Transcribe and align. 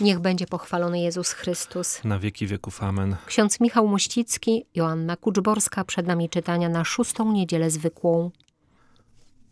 Niech 0.00 0.18
będzie 0.18 0.46
pochwalony 0.46 1.00
Jezus 1.00 1.32
Chrystus. 1.32 2.04
Na 2.04 2.18
wieki 2.18 2.46
wieków. 2.46 2.82
Amen. 2.82 3.16
Ksiądz 3.26 3.60
Michał 3.60 3.88
Mościcki, 3.88 4.64
Joanna 4.74 5.16
Kuczborska, 5.16 5.84
przed 5.84 6.06
nami 6.06 6.28
czytania 6.28 6.68
na 6.68 6.84
szóstą 6.84 7.32
niedzielę 7.32 7.70
zwykłą. 7.70 8.30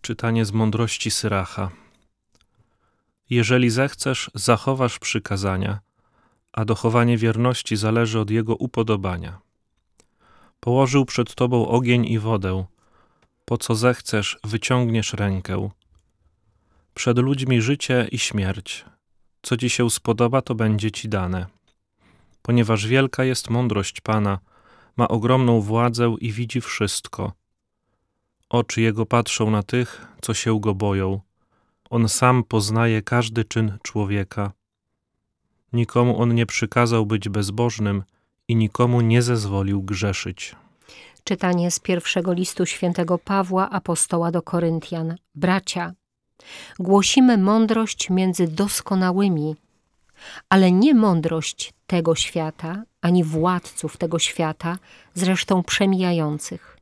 Czytanie 0.01 0.45
z 0.45 0.53
mądrości 0.53 1.11
Syracha. 1.11 1.71
Jeżeli 3.31 3.71
zechcesz, 3.71 4.31
zachowasz 4.35 4.99
przykazania, 4.99 5.81
a 6.53 6.65
dochowanie 6.65 7.19
wierności 7.19 7.77
zależy 7.77 8.21
od 8.21 8.31
jego 8.31 8.57
upodobania. 8.57 9.39
Położył 10.61 11.05
przed 11.05 11.35
tobą 11.35 11.69
ogień 11.69 12.07
i 12.07 12.19
wodę, 12.19 12.65
po 13.45 13.59
co 13.59 13.75
zechcesz, 13.75 14.39
wyciągniesz 14.45 15.13
rękę. 15.13 15.71
Przed 16.95 17.19
ludźmi 17.19 17.63
życie 17.63 18.09
i 18.13 18.19
śmierć. 18.19 18.85
Co 19.47 19.57
ci 19.57 19.71
się 19.71 19.91
spodoba, 19.91 20.43
to 20.43 20.55
będzie 20.55 20.91
ci 20.91 21.09
dane. 21.09 21.47
Ponieważ 22.43 22.87
wielka 22.87 23.25
jest 23.25 23.51
mądrość 23.51 24.01
Pana, 24.01 24.39
ma 24.97 25.09
ogromną 25.09 25.61
władzę 25.61 26.17
i 26.21 26.33
widzi 26.33 26.61
wszystko. 26.61 27.33
Oczy 28.49 28.81
jego 28.81 29.07
patrzą 29.07 29.51
na 29.51 29.63
tych, 29.63 30.09
co 30.21 30.35
się 30.35 30.61
go 30.61 30.75
boją. 30.75 31.21
On 31.91 32.09
sam 32.09 32.45
poznaje 32.45 33.03
każdy 33.03 33.45
czyn 33.45 33.79
człowieka. 33.83 34.53
Nikomu 35.73 36.21
on 36.23 36.35
nie 36.35 36.47
przykazał 36.47 37.07
być 37.07 37.29
bezbożnym 37.29 38.03
i 38.49 38.57
nikomu 38.57 39.01
nie 39.01 39.23
zezwolił 39.23 39.83
grzeszyć. 39.83 40.57
Czytanie 41.25 41.71
z 41.71 41.81
pierwszego 41.81 42.33
listu 42.33 42.67
świętego 42.67 43.19
Pawła, 43.19 43.71
apostoła 43.71 44.31
do 44.31 44.43
Koryntian. 44.43 45.17
Bracia, 45.35 45.93
głosimy 46.79 47.39
mądrość 47.39 48.11
między 48.11 48.49
doskonałymi, 48.49 49.57
ale 50.49 50.73
nie 50.73 50.95
mądrość 50.95 51.75
tego 51.87 52.15
świata, 52.15 52.83
ani 53.01 53.25
władców 53.25 53.97
tego 53.97 54.19
świata, 54.19 54.79
zresztą 55.15 55.63
przemijających. 55.63 56.79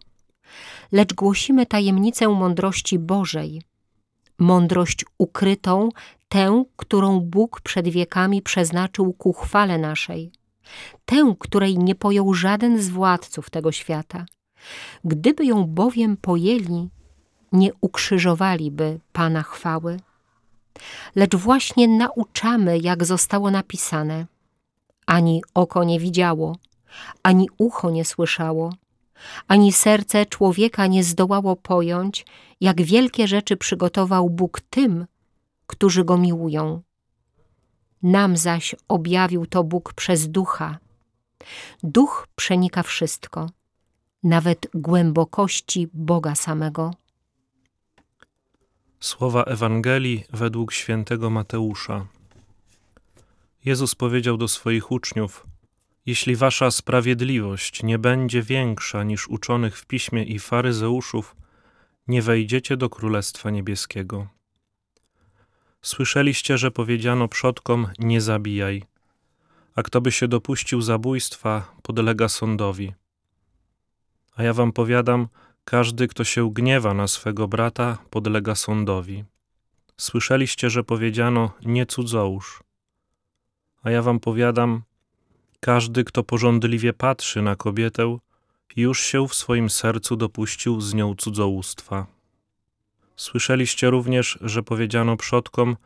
Lecz 0.93 1.15
głosimy 1.15 1.67
tajemnicę 1.67 2.29
mądrości 2.29 2.99
Bożej, 2.99 3.63
mądrość 4.39 5.05
ukrytą, 5.19 5.89
tę, 6.29 6.65
którą 6.77 7.21
Bóg 7.21 7.61
przed 7.61 7.89
wiekami 7.89 8.43
przeznaczył 8.43 9.13
ku 9.13 9.33
chwale 9.33 9.79
naszej, 9.79 10.33
tę, 11.05 11.35
której 11.39 11.79
nie 11.79 11.95
pojął 11.95 12.35
żaden 12.35 12.83
z 12.83 12.89
władców 12.89 13.51
tego 13.51 13.73
świata. 13.73 14.27
Gdyby 15.05 15.45
ją 15.45 15.65
bowiem 15.65 16.17
pojęli, 16.17 16.89
nie 17.55 17.71
ukrzyżowaliby 17.81 19.01
Pana 19.13 19.43
chwały. 19.43 20.01
Lecz 21.15 21.37
właśnie 21.37 21.89
nauczamy, 21.89 22.79
jak 22.79 23.05
zostało 23.05 23.51
napisane: 23.51 24.27
ani 25.07 25.43
oko 25.55 25.85
nie 25.85 26.01
widziało, 26.01 26.57
ani 27.23 27.49
ucho 27.59 27.91
nie 27.91 28.05
słyszało, 28.05 28.73
ani 29.49 29.73
serce 29.73 30.27
człowieka 30.27 30.87
nie 30.87 31.05
zdołało 31.05 31.57
pojąć, 31.57 32.27
jak 32.61 32.83
wielkie 32.83 33.29
rzeczy 33.29 33.57
przygotował 33.57 34.31
Bóg 34.31 34.61
tym, 34.61 35.07
którzy 35.67 36.05
go 36.05 36.17
miłują. 36.19 36.83
Nam 38.03 38.37
zaś 38.37 38.75
objawił 38.89 39.47
to 39.47 39.65
Bóg 39.65 39.93
przez 39.95 40.29
ducha. 40.29 40.79
Duch 41.83 42.29
przenika 42.37 42.83
wszystko, 42.83 43.51
nawet 44.23 44.67
głębokości 44.75 45.89
Boga 45.93 46.35
samego. 46.35 46.91
Słowa 49.05 49.45
Ewangelii 49.45 50.25
według 50.33 50.73
świętego 50.73 51.31
Mateusza. 51.31 52.07
Jezus 53.65 53.95
powiedział 53.95 54.37
do 54.37 54.49
swoich 54.49 54.91
uczniów: 54.91 55.47
Jeśli 56.07 56.37
wasza 56.37 56.71
sprawiedliwość 56.71 57.83
nie 57.83 57.99
będzie 57.99 58.43
większa 58.43 59.03
niż 59.03 59.29
uczonych 59.29 59.79
w 59.79 59.87
piśmie 59.87 60.25
i 60.25 60.39
faryzeuszów, 60.39 61.37
nie 62.09 62.23
wejdziecie 62.23 62.77
do 62.77 62.91
Królestwa 62.91 63.51
Niebieskiego. 63.51 64.29
Słyszeliście, 65.83 66.59
że 66.59 66.71
powiedziano 66.71 67.29
przodkom: 67.29 67.89
Nie 67.99 68.21
zabijaj, 68.21 68.83
a 69.75 69.83
kto 69.83 70.01
by 70.01 70.13
się 70.13 70.29
dopuścił 70.29 70.83
zabójstwa, 70.83 71.75
podlega 71.83 72.29
sądowi. 72.29 72.93
A 74.37 74.43
ja 74.43 74.53
wam 74.53 74.73
powiadam, 74.73 75.29
każdy, 75.65 76.09
kto 76.09 76.25
się 76.25 76.53
gniewa 76.53 76.95
na 76.95 77.07
swego 77.07 77.49
brata, 77.49 77.99
podlega 78.11 78.55
sądowi. 78.55 79.25
Słyszeliście, 79.97 80.71
że 80.71 80.85
powiedziano: 80.85 81.53
Nie 81.65 81.87
cudzołóż. 81.87 82.63
A 83.83 83.91
ja 83.91 84.03
wam 84.03 84.21
powiadam, 84.21 84.83
każdy, 85.61 86.05
kto 86.05 86.23
porządliwie 86.23 86.93
patrzy 86.93 87.43
na 87.43 87.57
kobietę, 87.57 88.19
już 88.77 89.01
się 89.01 89.29
w 89.29 89.35
swoim 89.35 89.71
sercu 89.71 90.17
dopuścił 90.17 90.81
z 90.81 90.95
nią 90.95 91.15
cudzołóstwa. 91.15 92.07
Słyszeliście 93.17 93.91
również, 93.91 94.39
że 94.41 94.63
powiedziano 94.63 95.17
przodkom: 95.17 95.77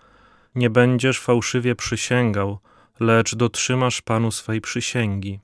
Nie 0.55 0.71
będziesz 0.71 1.21
fałszywie 1.21 1.75
przysięgał, 1.75 2.59
lecz 3.01 3.35
dotrzymasz 3.35 4.03
Panu 4.03 4.31
swej 4.31 4.61
przysięgi. 4.61 5.41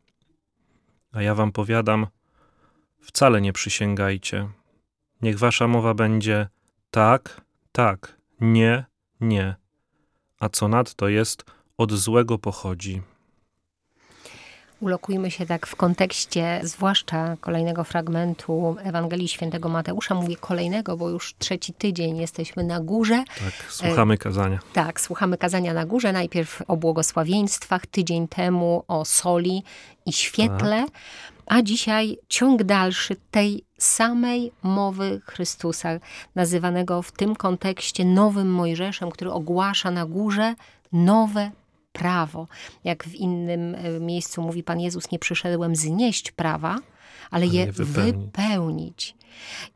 A 1.12 1.22
ja 1.22 1.34
wam 1.34 1.53
powiadam, 1.53 2.06
wcale 3.04 3.41
nie 3.41 3.53
przysięgajcie. 3.53 4.48
Niech 5.22 5.38
wasza 5.38 5.69
mowa 5.69 5.94
będzie 5.94 6.48
tak, 6.91 7.41
tak, 7.72 8.16
nie, 8.41 8.84
nie, 9.20 9.54
a 10.41 10.48
co 10.48 10.69
nadto 10.69 11.09
jest, 11.09 11.44
od 11.78 11.92
złego 11.92 12.38
pochodzi. 12.38 13.03
Ulokujmy 14.81 15.31
się 15.31 15.47
tak 15.47 15.66
w 15.66 15.76
kontekście, 15.76 16.60
zwłaszcza 16.62 17.37
kolejnego 17.41 17.84
fragmentu 17.84 18.76
Ewangelii 18.82 19.28
Świętego 19.28 19.69
Mateusza. 19.69 20.15
Mówię 20.15 20.36
kolejnego, 20.36 20.97
bo 20.97 21.10
już 21.10 21.34
trzeci 21.38 21.72
tydzień 21.72 22.16
jesteśmy 22.16 22.65
na 22.65 22.81
górze. 22.81 23.25
Tak, 23.38 23.72
słuchamy 23.72 24.19
kazania. 24.19 24.59
Tak, 24.72 25.00
słuchamy 25.00 25.38
kazania 25.38 25.75
na 25.75 25.86
górze. 25.86 26.12
Najpierw 26.12 26.62
o 26.69 26.76
błogosławieństwach, 26.76 27.86
tydzień 27.86 28.28
temu 28.28 28.84
o 28.88 29.04
soli 29.04 29.62
i 30.06 30.12
świetle, 30.12 30.84
tak. 30.86 30.94
A 31.47 31.62
dzisiaj 31.62 32.16
ciąg 32.28 32.62
dalszy 32.62 33.16
tej 33.31 33.65
samej 33.78 34.53
mowy 34.62 35.21
Chrystusa, 35.25 35.88
nazywanego 36.34 37.03
w 37.03 37.12
tym 37.12 37.37
kontekście 37.37 38.05
nowym 38.05 38.53
Mojżeszem, 38.53 39.10
który 39.10 39.32
ogłasza 39.32 39.91
na 39.91 40.06
górze 40.06 40.54
nowe 40.93 41.50
prawo. 41.93 42.49
Jak 42.84 43.04
w 43.04 43.15
innym 43.15 43.75
e, 43.75 44.00
miejscu 44.00 44.43
mówi 44.43 44.62
Pan 44.62 44.81
Jezus, 44.81 45.10
nie 45.10 45.19
przyszedłem 45.19 45.77
znieść 45.77 46.33
prawa, 46.33 46.78
ale 47.31 47.47
je 47.47 47.72
wypełnić. 47.72 48.25
wypełnić. 48.25 49.15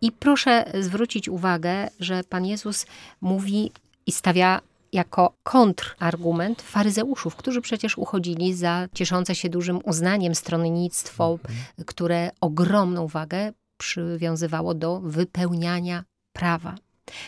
I 0.00 0.12
proszę 0.12 0.72
zwrócić 0.80 1.28
uwagę, 1.28 1.88
że 2.00 2.24
Pan 2.24 2.46
Jezus 2.46 2.86
mówi 3.20 3.70
i 4.06 4.12
stawia 4.12 4.60
jako 4.93 5.34
kontrargument 5.43 6.62
faryzeuszów, 6.62 7.37
którzy 7.37 7.60
przecież 7.60 7.99
uchodzili 7.99 8.54
za 8.54 8.88
cieszące 8.94 9.34
się 9.34 9.49
dużym 9.49 9.81
uznaniem 9.84 10.34
stronnictwo, 10.34 11.32
mhm. 11.32 11.56
które 11.87 12.31
ogromną 12.41 13.06
wagę 13.06 13.53
przywiązywało 13.76 14.75
do 14.75 15.00
wypełniania 15.00 16.04
prawa. 16.32 16.75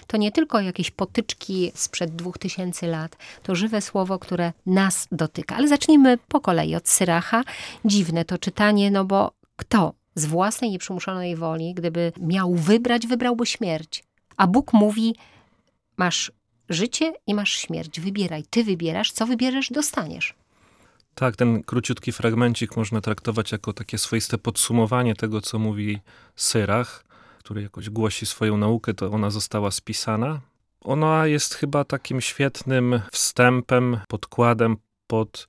To 0.06 0.16
nie 0.16 0.32
tylko 0.32 0.60
jakieś 0.60 0.90
potyczki 0.90 1.72
sprzed 1.74 2.16
dwóch 2.16 2.38
tysięcy 2.38 2.86
lat, 2.86 3.16
to 3.42 3.54
żywe 3.54 3.80
słowo, 3.80 4.18
które 4.18 4.52
nas 4.66 5.08
dotyka. 5.12 5.56
Ale 5.56 5.68
zacznijmy 5.68 6.18
po 6.28 6.40
kolei 6.40 6.74
od 6.76 6.88
Syracha. 6.88 7.42
Dziwne 7.84 8.24
to 8.24 8.38
czytanie, 8.38 8.90
no 8.90 9.04
bo 9.04 9.32
kto 9.56 9.94
z 10.14 10.26
własnej 10.26 10.70
nieprzymuszonej 10.70 11.36
woli, 11.36 11.74
gdyby 11.74 12.12
miał 12.20 12.54
wybrać, 12.54 13.06
wybrałby 13.06 13.46
śmierć. 13.46 14.04
A 14.36 14.46
Bóg 14.46 14.72
mówi: 14.72 15.14
Masz 15.96 16.32
życie 16.70 17.12
i 17.26 17.34
masz 17.34 17.52
śmierć. 17.52 18.00
Wybieraj. 18.00 18.44
Ty 18.50 18.64
wybierasz, 18.64 19.12
co 19.12 19.26
wybierzesz, 19.26 19.70
dostaniesz. 19.70 20.34
Tak, 21.14 21.36
ten 21.36 21.62
króciutki 21.62 22.12
fragmencik 22.12 22.76
można 22.76 23.00
traktować 23.00 23.52
jako 23.52 23.72
takie 23.72 23.98
swoiste 23.98 24.38
podsumowanie 24.38 25.14
tego, 25.14 25.40
co 25.40 25.58
mówi 25.58 25.98
Syrach 26.36 27.04
który 27.50 27.62
jakoś 27.62 27.90
głosi 27.90 28.26
swoją 28.26 28.56
naukę, 28.56 28.94
to 28.94 29.10
ona 29.10 29.30
została 29.30 29.70
spisana. 29.70 30.40
Ona 30.80 31.26
jest 31.26 31.54
chyba 31.54 31.84
takim 31.84 32.20
świetnym 32.20 33.00
wstępem, 33.12 34.00
podkładem 34.08 34.76
pod 35.06 35.48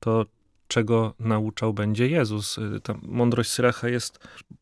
to, 0.00 0.26
czego 0.68 1.14
nauczał 1.18 1.74
będzie 1.74 2.08
Jezus. 2.08 2.56
Ta 2.82 2.94
mądrość 3.02 3.50
Syracha 3.50 3.88
jest, 3.88 4.18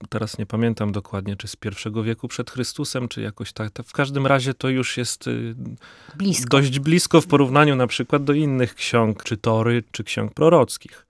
teraz 0.08 0.38
nie 0.38 0.46
pamiętam 0.46 0.92
dokładnie, 0.92 1.36
czy 1.36 1.48
z 1.48 1.56
pierwszego 1.56 2.02
wieku 2.02 2.28
przed 2.28 2.50
Chrystusem, 2.50 3.08
czy 3.08 3.20
jakoś 3.20 3.52
tak. 3.52 3.72
W 3.86 3.92
każdym 3.92 4.26
razie 4.26 4.54
to 4.54 4.68
już 4.68 4.96
jest 4.96 5.26
y, 5.26 5.54
blisko. 6.16 6.48
dość 6.48 6.78
blisko 6.78 7.20
w 7.20 7.26
porównaniu 7.26 7.76
na 7.76 7.86
przykład 7.86 8.24
do 8.24 8.32
innych 8.32 8.74
ksiąg, 8.74 9.22
czy 9.22 9.36
Tory, 9.36 9.82
czy 9.92 10.04
ksiąg 10.04 10.34
prorockich 10.34 11.06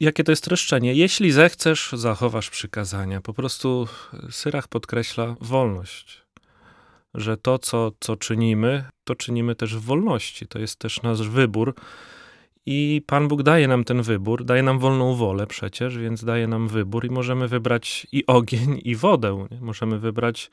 jakie 0.00 0.24
to 0.24 0.32
jest 0.32 0.44
streszczenie. 0.44 0.94
Jeśli 0.94 1.32
zechcesz, 1.32 1.90
zachowasz 1.92 2.50
przykazania. 2.50 3.20
Po 3.20 3.34
prostu 3.34 3.88
Syrach 4.30 4.68
podkreśla 4.68 5.36
wolność. 5.40 6.22
Że 7.14 7.36
to, 7.36 7.58
co, 7.58 7.92
co 8.00 8.16
czynimy, 8.16 8.84
to 9.04 9.14
czynimy 9.14 9.54
też 9.54 9.76
w 9.76 9.80
wolności. 9.80 10.46
To 10.46 10.58
jest 10.58 10.78
też 10.78 11.02
nasz 11.02 11.28
wybór. 11.28 11.74
I 12.66 13.02
Pan 13.06 13.28
Bóg 13.28 13.42
daje 13.42 13.68
nam 13.68 13.84
ten 13.84 14.02
wybór, 14.02 14.44
daje 14.44 14.62
nam 14.62 14.78
wolną 14.78 15.14
wolę 15.14 15.46
przecież, 15.46 15.98
więc 15.98 16.24
daje 16.24 16.46
nam 16.46 16.68
wybór 16.68 17.04
i 17.06 17.10
możemy 17.10 17.48
wybrać 17.48 18.06
i 18.12 18.26
ogień, 18.26 18.80
i 18.84 18.96
wodę. 18.96 19.46
Nie? 19.50 19.60
Możemy 19.60 19.98
wybrać 19.98 20.50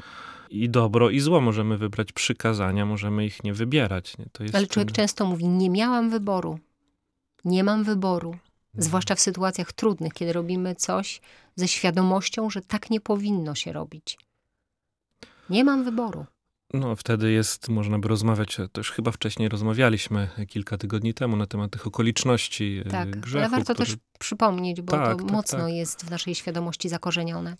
i 0.50 0.69
dobro, 0.69 1.10
i 1.10 1.19
zło. 1.19 1.42
Możemy 1.42 1.78
wybrać 1.78 2.12
przykazania, 2.12 2.86
możemy 2.86 3.25
ich 3.25 3.44
nie 3.44 3.54
wybierać. 3.54 4.18
Nie? 4.18 4.25
To 4.31 4.44
jest 4.44 4.56
Ale 4.56 4.68
człowiek 4.68 4.88
ten- 4.88 4.96
często 4.96 5.25
mówi, 5.25 5.48
nie 5.48 5.69
miałam 5.69 6.10
wyboru. 6.10 6.60
Nie 7.46 7.63
mam 7.63 7.84
wyboru. 7.84 8.30
Mhm. 8.30 8.84
Zwłaszcza 8.84 9.16
w 9.16 9.19
sytuacjach 9.19 9.74
trudnych, 9.74 10.13
kiedy 10.13 10.34
robimy 10.34 10.75
coś 10.75 11.22
ze 11.56 11.68
świadomością, 11.68 12.50
że 12.50 12.62
tak 12.62 12.90
nie 12.90 13.02
powinno 13.02 13.56
się 13.56 13.74
robić. 13.74 14.18
Nie 15.50 15.63
mam 15.63 15.84
wyboru. 15.84 16.25
No, 16.80 16.95
wtedy 16.95 17.31
jest, 17.31 17.69
można 17.69 18.00
by 18.00 18.07
rozmawiać, 18.07 18.57
też 18.72 18.92
chyba 18.92 19.12
wcześniej 19.12 19.50
rozmawialiśmy 19.50 20.30
kilka 20.50 20.77
tygodni 20.77 21.13
temu 21.13 21.36
na 21.36 21.45
temat 21.45 21.72
tych 21.72 21.88
okoliczności 21.88 22.81
e, 22.86 22.89
Tak, 22.89 23.19
grzechu. 23.19 23.38
ale 23.38 23.50
warto 23.50 23.74
który- 23.74 23.89
też 23.89 23.98
przypomnieć, 24.19 24.81
bo 24.81 24.92
Tak, 24.92 25.18
to 25.18 25.24
tak, 25.24 25.31
mocno 25.31 25.60
tak. 25.60 25.74
jest 25.74 26.06
w 26.06 26.10
naszej 26.12 26.36
świadomości 26.36 26.89
zakorzenione. 26.89 27.57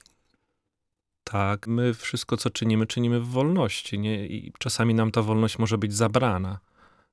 Tak, 1.24 1.68
my 1.68 1.94
wszystko, 1.94 2.38
co 2.38 2.50
czynimy, 2.50 2.88
czynimy 2.88 3.20
w 3.20 3.28
wolności. 3.28 4.00
Nie? 4.00 4.28
I 4.28 4.54
czasami 4.60 4.94
nam 4.94 5.12
ta 5.12 5.22
wolność 5.22 5.60
może 5.60 5.78
być 5.78 5.94
zabrana 5.94 6.60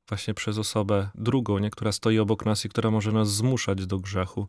właśnie 0.08 0.34
przez 0.34 0.58
osobę 0.58 1.10
drugą, 1.14 1.58
nie? 1.58 1.70
która 1.70 1.92
stoi 1.92 2.18
obok 2.18 2.46
nas 2.46 2.64
i 2.64 2.68
która 2.68 2.90
może 2.90 3.12
nas 3.12 3.32
zmuszać 3.32 3.86
do 3.86 3.98
grzechu. 3.98 4.48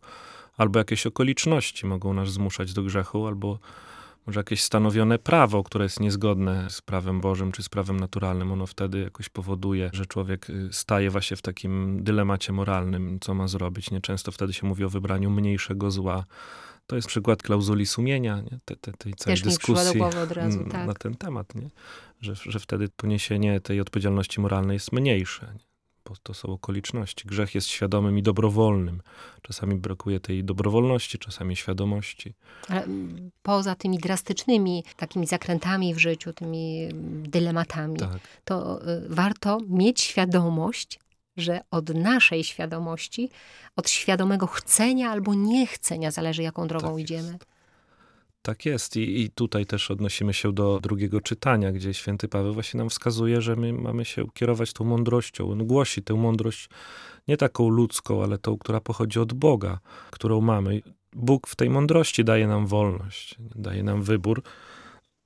Albo 0.58 0.80
jakieś 0.80 1.08
okoliczności 1.08 1.86
mogą 1.86 2.14
nas 2.14 2.30
zmuszać 2.30 2.74
do 2.74 2.84
grzechu, 2.84 3.28
albo 3.28 3.60
może 4.26 4.40
jakieś 4.40 4.64
stanowione 4.64 5.20
prawo, 5.20 5.64
które 5.64 5.86
jest 5.86 6.00
niezgodne 6.00 6.70
z 6.70 6.82
prawem 6.82 7.22
Bożym 7.22 7.52
czy 7.52 7.64
z 7.64 7.70
prawem 7.70 8.00
naturalnym. 8.00 8.52
Ono 8.52 8.68
wtedy 8.68 9.00
jakoś 9.00 9.30
powoduje, 9.30 9.90
że 9.94 10.06
człowiek 10.06 10.50
y, 10.50 10.70
staje 10.72 11.10
właśnie 11.10 11.38
w 11.38 11.42
takim 11.42 12.04
dylemacie 12.04 12.54
moralnym, 12.54 13.18
co 13.22 13.34
ma 13.34 13.48
zrobić. 13.48 13.92
Nieczęsto 13.92 14.32
wtedy 14.32 14.54
się 14.54 14.68
mówi 14.68 14.84
o 14.84 14.90
wybraniu 14.90 15.30
mniejszego 15.30 15.92
zła. 15.92 16.26
To 16.88 16.96
jest 16.96 17.08
przykład 17.08 17.44
klauzuli 17.44 17.86
sumienia, 17.86 18.42
nie? 18.42 18.60
Te, 18.66 18.76
te, 18.76 18.92
tej 18.92 19.14
całej 19.14 19.38
Też 19.38 19.44
dyskusji 19.44 20.02
razu, 20.30 20.64
tak. 20.72 20.88
na 20.88 20.94
ten 20.94 21.16
temat, 21.16 21.56
nie? 21.56 21.70
Że, 22.22 22.36
że 22.36 22.60
wtedy 22.60 22.90
poniesienie 22.96 23.60
tej 23.60 23.80
odpowiedzialności 23.80 24.42
moralnej 24.42 24.76
jest 24.76 24.92
mniejsze. 24.92 25.54
Nie? 25.54 25.73
Bo 26.10 26.16
to 26.24 26.34
są 26.34 26.48
okoliczności. 26.48 27.28
Grzech 27.28 27.56
jest 27.56 27.68
świadomym 27.68 28.18
i 28.18 28.24
dobrowolnym. 28.24 29.02
Czasami 29.42 29.76
brakuje 29.76 30.20
tej 30.20 30.44
dobrowolności, 30.44 31.18
czasami 31.20 31.56
świadomości. 31.56 32.34
Ale 32.70 32.88
poza 33.42 33.76
tymi 33.76 33.98
drastycznymi 33.98 34.84
takimi 34.98 35.28
zakrętami 35.28 35.94
w 35.96 35.98
życiu, 35.98 36.34
tymi 36.34 36.90
dylematami, 37.24 38.00
Tak. 38.00 38.20
to 38.46 38.88
y, 38.88 39.10
warto 39.10 39.58
mieć 39.70 40.02
świadomość, 40.02 41.00
że 41.38 41.62
od 41.72 41.90
naszej 41.90 42.44
świadomości, 42.44 43.30
od 43.76 43.90
świadomego 43.90 44.48
chcenia 44.48 45.12
albo 45.12 45.34
niechcenia 45.34 46.12
zależy, 46.12 46.44
jaką 46.44 46.68
drogą 46.68 46.98
Tak 46.98 47.10
jest. 47.10 47.53
Tak 48.44 48.66
jest 48.66 48.96
I, 48.96 49.22
i 49.22 49.30
tutaj 49.30 49.66
też 49.66 49.92
odnosimy 49.92 50.34
się 50.34 50.54
do 50.54 50.80
drugiego 50.80 51.22
czytania, 51.22 51.72
gdzie 51.72 51.94
święty 51.94 52.28
Paweł 52.28 52.54
właśnie 52.54 52.78
nam 52.78 52.90
wskazuje, 52.90 53.42
że 53.42 53.56
my 53.56 53.74
mamy 53.74 54.06
się 54.06 54.26
kierować 54.34 54.74
tą 54.74 54.86
mądrością. 54.86 55.52
On 55.52 55.68
głosi 55.68 56.04
tę 56.04 56.14
mądrość 56.14 56.70
nie 57.28 57.38
taką 57.38 57.70
ludzką, 57.70 58.24
ale 58.24 58.38
tą, 58.38 58.58
która 58.58 58.80
pochodzi 58.82 59.20
od 59.20 59.34
Boga, 59.34 59.80
którą 60.12 60.42
mamy. 60.42 60.82
Bóg 61.14 61.48
w 61.48 61.56
tej 61.56 61.70
mądrości 61.70 62.24
daje 62.24 62.48
nam 62.48 62.68
wolność, 62.68 63.36
daje 63.40 63.84
nam 63.84 64.04
wybór, 64.04 64.44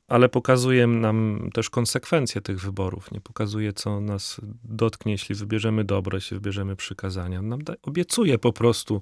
ale 0.08 0.30
pokazuje 0.30 0.88
nam 0.88 1.50
też 1.54 1.70
konsekwencje 1.70 2.42
tych 2.42 2.62
wyborów. 2.62 3.12
Nie 3.12 3.22
pokazuje, 3.22 3.74
co 3.74 4.02
nas 4.02 4.42
dotknie, 4.64 5.12
jeśli 5.12 5.36
wybierzemy 5.36 5.84
dobro, 5.84 6.18
jeśli 6.18 6.38
wybierzemy 6.38 6.76
przykazania. 6.76 7.42
Nam 7.42 7.64
da, 7.64 7.74
obiecuje 7.82 8.38
po 8.38 8.54
prostu 8.54 9.02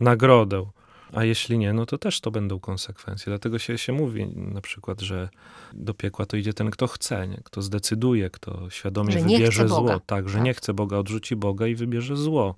nagrodę. 0.00 0.66
A 1.12 1.24
jeśli 1.24 1.58
nie, 1.58 1.72
no 1.72 1.86
to 1.86 1.98
też 1.98 2.20
to 2.20 2.30
będą 2.30 2.60
konsekwencje. 2.60 3.30
Dlatego 3.30 3.58
się, 3.58 3.78
się 3.78 3.92
mówi 3.92 4.26
na 4.26 4.60
przykład, 4.60 5.00
że 5.00 5.28
do 5.72 5.94
piekła 5.94 6.26
to 6.26 6.36
idzie 6.36 6.52
ten, 6.54 6.70
kto 6.70 6.86
chce, 6.86 7.28
nie? 7.28 7.40
kto 7.44 7.62
zdecyduje, 7.62 8.30
kto 8.30 8.70
świadomie 8.70 9.12
Że 9.12 9.20
wybierze 9.20 9.68
zło. 9.68 10.00
Tak, 10.06 10.28
że 10.28 10.34
Tak. 10.34 10.44
nie 10.44 10.54
chce 10.54 10.74
Boga, 10.74 10.96
odrzuci 10.96 11.36
Boga 11.36 11.66
i 11.66 11.74
wybierze 11.74 12.16
zło. 12.16 12.54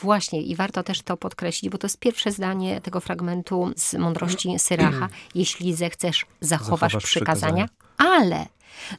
Właśnie, 0.00 0.42
i 0.42 0.56
warto 0.56 0.82
też 0.82 1.02
to 1.02 1.16
podkreślić, 1.16 1.72
bo 1.72 1.78
to 1.78 1.86
jest 1.86 1.98
pierwsze 1.98 2.32
zdanie 2.32 2.80
tego 2.80 3.00
fragmentu 3.00 3.72
z 3.76 3.94
mądrości 3.94 4.58
Syracha. 4.58 5.08
Jeśli 5.34 5.74
zechcesz, 5.74 6.26
zachowasz, 6.40 6.92
Zachowasz 6.92 7.04
przykazania, 7.04 7.68
ale 7.96 8.46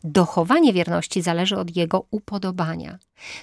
dochowanie 0.03 0.73
wierności 0.73 1.21
zależy 1.21 1.57
od 1.57 1.75
jego 1.75 2.05
upodobania. 2.11 2.99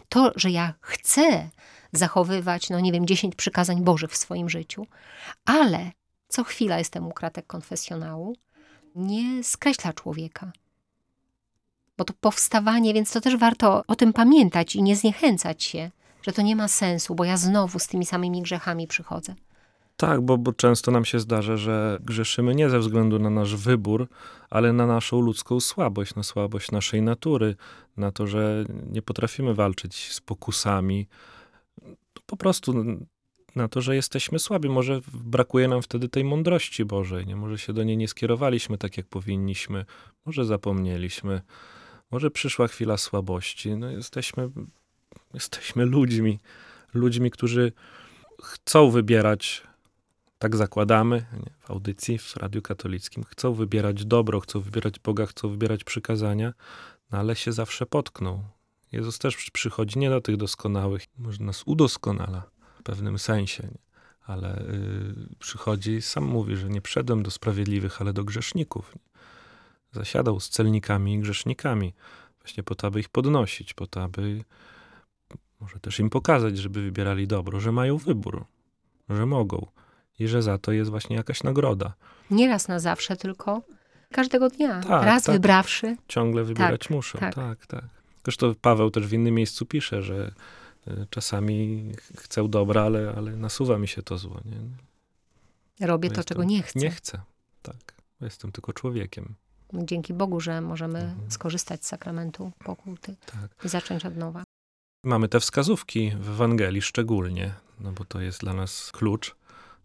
To, 0.09 0.33
że 0.37 0.51
ja 0.51 0.75
chcę 0.81 1.51
zachowywać, 1.93 2.71
no 2.71 2.81
nie 2.81 2.93
wiem, 2.93 3.07
10 3.07 3.35
przykazań 3.35 3.85
Bożych 3.85 4.11
w 4.11 4.17
swoim 4.17 4.49
życiu, 4.49 4.87
ale 5.45 5.91
co 6.29 6.45
chwila 6.45 6.79
jestem 6.79 7.07
u 7.07 7.13
kratek 7.13 7.47
konfesjonału, 7.47 8.37
nie 8.95 9.45
skreśla 9.45 9.93
człowieka. 9.93 10.53
Bo 11.99 12.05
to 12.05 12.15
powstawanie, 12.21 12.95
więc 12.95 13.13
to 13.13 13.21
też 13.21 13.37
warto 13.37 13.85
o 13.87 13.97
tym 13.97 14.13
pamiętać 14.13 14.77
i 14.77 14.83
nie 14.83 14.97
zniechęcać 14.97 15.63
się, 15.63 15.91
że 16.23 16.33
to 16.33 16.43
nie 16.43 16.57
ma 16.57 16.69
sensu, 16.69 17.15
bo 17.15 17.25
ja 17.25 17.37
znowu 17.37 17.79
z 17.79 17.87
tymi 17.87 18.07
samymi 18.07 18.43
grzechami 18.43 18.87
przychodzę. 18.87 19.35
Tak, 19.97 20.21
bo, 20.21 20.39
bo 20.39 20.53
często 20.53 20.91
nam 20.91 21.05
się 21.05 21.21
zdarza, 21.21 21.57
że 21.57 21.99
grzeszymy 22.01 22.55
nie 22.55 22.71
ze 22.71 22.79
względu 22.79 23.19
na 23.19 23.31
nasz 23.31 23.57
wybór, 23.57 24.09
ale 24.51 24.73
na 24.73 24.87
naszą 24.87 25.21
ludzką 25.21 25.61
słabość, 25.61 26.15
na 26.15 26.23
słabość 26.23 26.71
naszej 26.71 27.03
natury, 27.03 27.57
na 27.97 28.13
to, 28.13 28.27
że 28.27 28.65
nie 28.91 29.03
potrafimy 29.03 29.55
walczyć 29.55 30.13
z 30.13 30.21
pokusami. 30.21 31.07
Po 32.27 32.37
prostu 32.37 32.85
na 33.57 33.69
to, 33.69 33.81
że 33.81 33.97
jesteśmy 33.97 34.39
słabi. 34.39 34.69
Może 34.69 35.01
brakuje 35.15 35.69
nam 35.69 35.83
wtedy 35.83 36.09
tej 36.09 36.25
mądrości 36.25 36.85
Bożej, 36.85 37.27
nie? 37.27 37.37
Może 37.37 37.59
się 37.59 37.73
do 37.73 37.85
niej 37.85 37.97
nie 37.97 38.09
skierowaliśmy 38.09 38.79
tak, 38.79 38.97
jak 38.97 39.07
powinniśmy, 39.07 39.85
może 40.27 40.45
zapomnieliśmy, 40.45 41.43
może 42.11 42.31
przyszła 42.31 42.69
chwila 42.69 42.97
słabości. 42.97 43.77
No 43.77 43.91
jesteśmy, 43.91 44.51
jesteśmy 45.35 45.85
ludźmi, 45.85 46.39
ludźmi, 46.95 47.31
którzy 47.31 47.73
chcą 48.43 48.91
wybierać 48.91 49.63
tak 50.39 50.57
zakładamy 50.57 51.27
nie, 51.33 51.53
w 51.61 51.71
audycji 51.71 52.19
w 52.19 52.37
Radiu 52.37 52.63
Katolickim. 52.63 53.25
Chcą 53.25 53.55
wybierać 53.55 54.05
dobro, 54.05 54.41
chcą 54.41 54.61
wybierać 54.61 54.99
Boga, 54.99 55.27
chcą 55.27 55.49
wybierać 55.49 55.85
przykazania, 55.85 56.53
no 57.13 57.19
ale 57.19 57.37
się 57.37 57.53
zawsze 57.53 57.87
potkną. 57.87 58.56
Jezus 58.93 59.19
też 59.19 59.51
przychodzi 59.51 59.99
nie 59.99 60.11
do 60.11 60.21
tych 60.21 60.37
doskonałych, 60.37 61.03
może 61.19 61.45
nas 61.45 61.63
udoskonala 61.67 62.43
w 62.79 62.83
pewnym 62.83 63.19
sensie, 63.19 63.63
nie? 63.63 63.79
ale 64.27 64.61
y, 64.61 65.15
przychodzi, 65.39 66.03
sam 66.03 66.25
mówi, 66.25 66.57
że 66.57 66.69
nie 66.69 66.81
przyszedłem 66.81 67.23
do 67.23 67.31
sprawiedliwych, 67.31 68.01
ale 68.01 68.13
do 68.13 68.25
grzeszników. 68.25 68.95
Nie? 68.95 69.03
Zasiadał 69.93 70.41
z 70.41 70.49
celnikami 70.49 71.15
i 71.15 71.19
grzesznikami, 71.19 71.95
właśnie 72.41 72.63
po 72.63 72.75
to, 72.75 72.87
aby 72.87 73.01
ich 73.01 73.09
podnosić, 73.09 73.75
po 73.75 73.87
to, 73.87 74.03
aby 74.03 74.45
może 75.61 75.81
też 75.81 76.01
im 76.01 76.11
pokazać, 76.11 76.59
żeby 76.59 76.83
wybierali 76.83 77.27
dobro, 77.27 77.61
że 77.61 77.73
mają 77.73 77.97
wybór, 77.97 78.45
że 79.09 79.27
mogą 79.27 79.67
i 80.19 80.29
że 80.29 80.43
za 80.43 80.59
to 80.59 80.73
jest 80.73 80.91
właśnie 80.91 81.17
jakaś 81.17 81.43
nagroda. 81.43 81.95
Nie 82.31 82.49
raz 82.49 82.69
na 82.69 82.79
zawsze, 82.79 83.17
tylko 83.17 83.63
każdego 84.13 84.51
dnia. 84.51 84.81
Tak, 84.81 85.05
raz 85.05 85.23
tak. 85.23 85.35
wybrawszy. 85.35 85.97
Ciągle 86.09 86.45
wybierać 86.45 86.91
muszą. 86.91 87.19
tak. 87.19 87.35
Tak, 87.35 87.67
tak. 87.67 87.96
Zresztą 88.27 88.55
Paweł 88.55 88.91
też 88.91 89.07
w 89.07 89.13
innym 89.13 89.35
miejscu 89.35 89.67
pisze, 89.67 90.03
że 90.03 90.33
y, 90.89 91.07
czasami 91.11 91.91
ch- 91.97 92.21
chcę 92.21 92.49
dobra, 92.49 92.83
ale, 92.83 93.15
ale 93.17 93.37
nasuwa 93.37 93.79
mi 93.79 93.89
się 93.89 94.03
to 94.03 94.19
zło. 94.19 94.41
Nie, 95.81 95.87
Robię 95.87 96.09
Bo 96.09 96.15
to, 96.15 96.25
czego 96.25 96.45
nie 96.45 96.63
chcę. 96.63 96.79
nie 96.79 96.91
chcę. 96.91 97.21
Tak. 97.63 97.95
Jestem 98.21 98.53
tylko 98.53 98.73
człowiekiem. 98.73 99.35
Dzięki 99.75 100.15
Bogu, 100.15 100.41
że 100.41 100.61
możemy 100.61 100.99
Mhm. 100.99 101.31
skorzystać 101.31 101.85
z 101.85 101.89
sakramentu 101.89 102.53
pokuty 102.65 103.17
Tak. 103.27 103.65
i 103.65 103.69
zacząć 103.69 104.07
od 104.07 104.17
nowa. 104.17 104.45
Mamy 105.05 105.29
te 105.29 105.41
wskazówki 105.41 106.11
w 106.21 106.29
Ewangelii 106.29 106.83
szczególnie, 106.83 107.55
no 107.81 107.93
bo 107.93 108.05
to 108.05 108.21
jest 108.21 108.41
dla 108.41 108.53
nas 108.53 108.93
klucz 108.93 109.37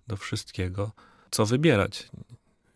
do 0.07 0.17
wszystkiego. 0.17 0.91
Co 1.31 1.45
wybierać? 1.45 2.09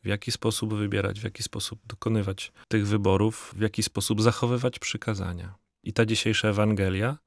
W 0.05 0.07
jaki 0.07 0.31
sposób 0.31 0.73
wybierać, 0.73 1.19
w 1.19 1.23
jaki 1.23 1.43
sposób 1.43 1.79
dokonywać 1.87 2.51
tych 2.67 2.87
wyborów, 2.87 3.53
w 3.57 3.61
jaki 3.61 3.83
sposób 3.83 4.21
zachowywać 4.21 4.79
przykazania. 4.79 5.55
I 5.83 5.93
ta 5.93 6.05
dzisiejsza 6.05 6.47
Ewangelia, 6.47 7.17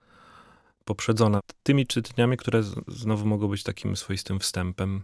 poprzedzona 0.85 1.41
tymi 1.63 1.87
czytaniami, 1.87 2.37
które 2.37 2.63
znowu 2.89 3.27
mogą 3.27 3.49
być 3.49 3.63
takim 3.63 3.97
swoistym 3.97 4.41
wstępem, 4.41 5.03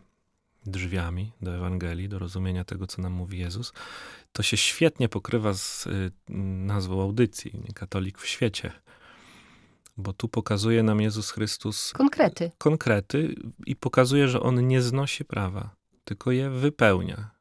drzwiami 0.66 1.33
do 1.43 1.57
Ewangelii, 1.57 2.09
do 2.09 2.19
rozumienia 2.19 2.64
tego, 2.64 2.87
co 2.87 3.02
nam 3.02 3.12
mówi 3.12 3.38
Jezus, 3.38 3.73
to 4.33 4.43
się 4.43 4.57
świetnie 4.57 5.09
pokrywa 5.09 5.54
z 5.54 5.87
y, 5.87 6.12
nazwą 6.66 7.02
audycji? 7.02 7.62
Katolik 7.75 8.19
w 8.19 8.26
świecie 8.26 8.73
bo 9.97 10.12
tu 10.12 10.28
pokazuje 10.28 10.83
nam 10.83 11.00
Jezus 11.00 11.31
Chrystus 11.31 11.93
Konkrety. 11.93 12.50
konkrety 12.59 13.35
i 13.66 13.76
pokazuje, 13.76 14.28
że 14.28 14.40
on 14.40 14.69
nie 14.69 14.83
znosi 14.83 15.25
prawa, 15.25 15.71
tylko 16.04 16.33
je 16.33 16.50
wypełnia. 16.50 17.34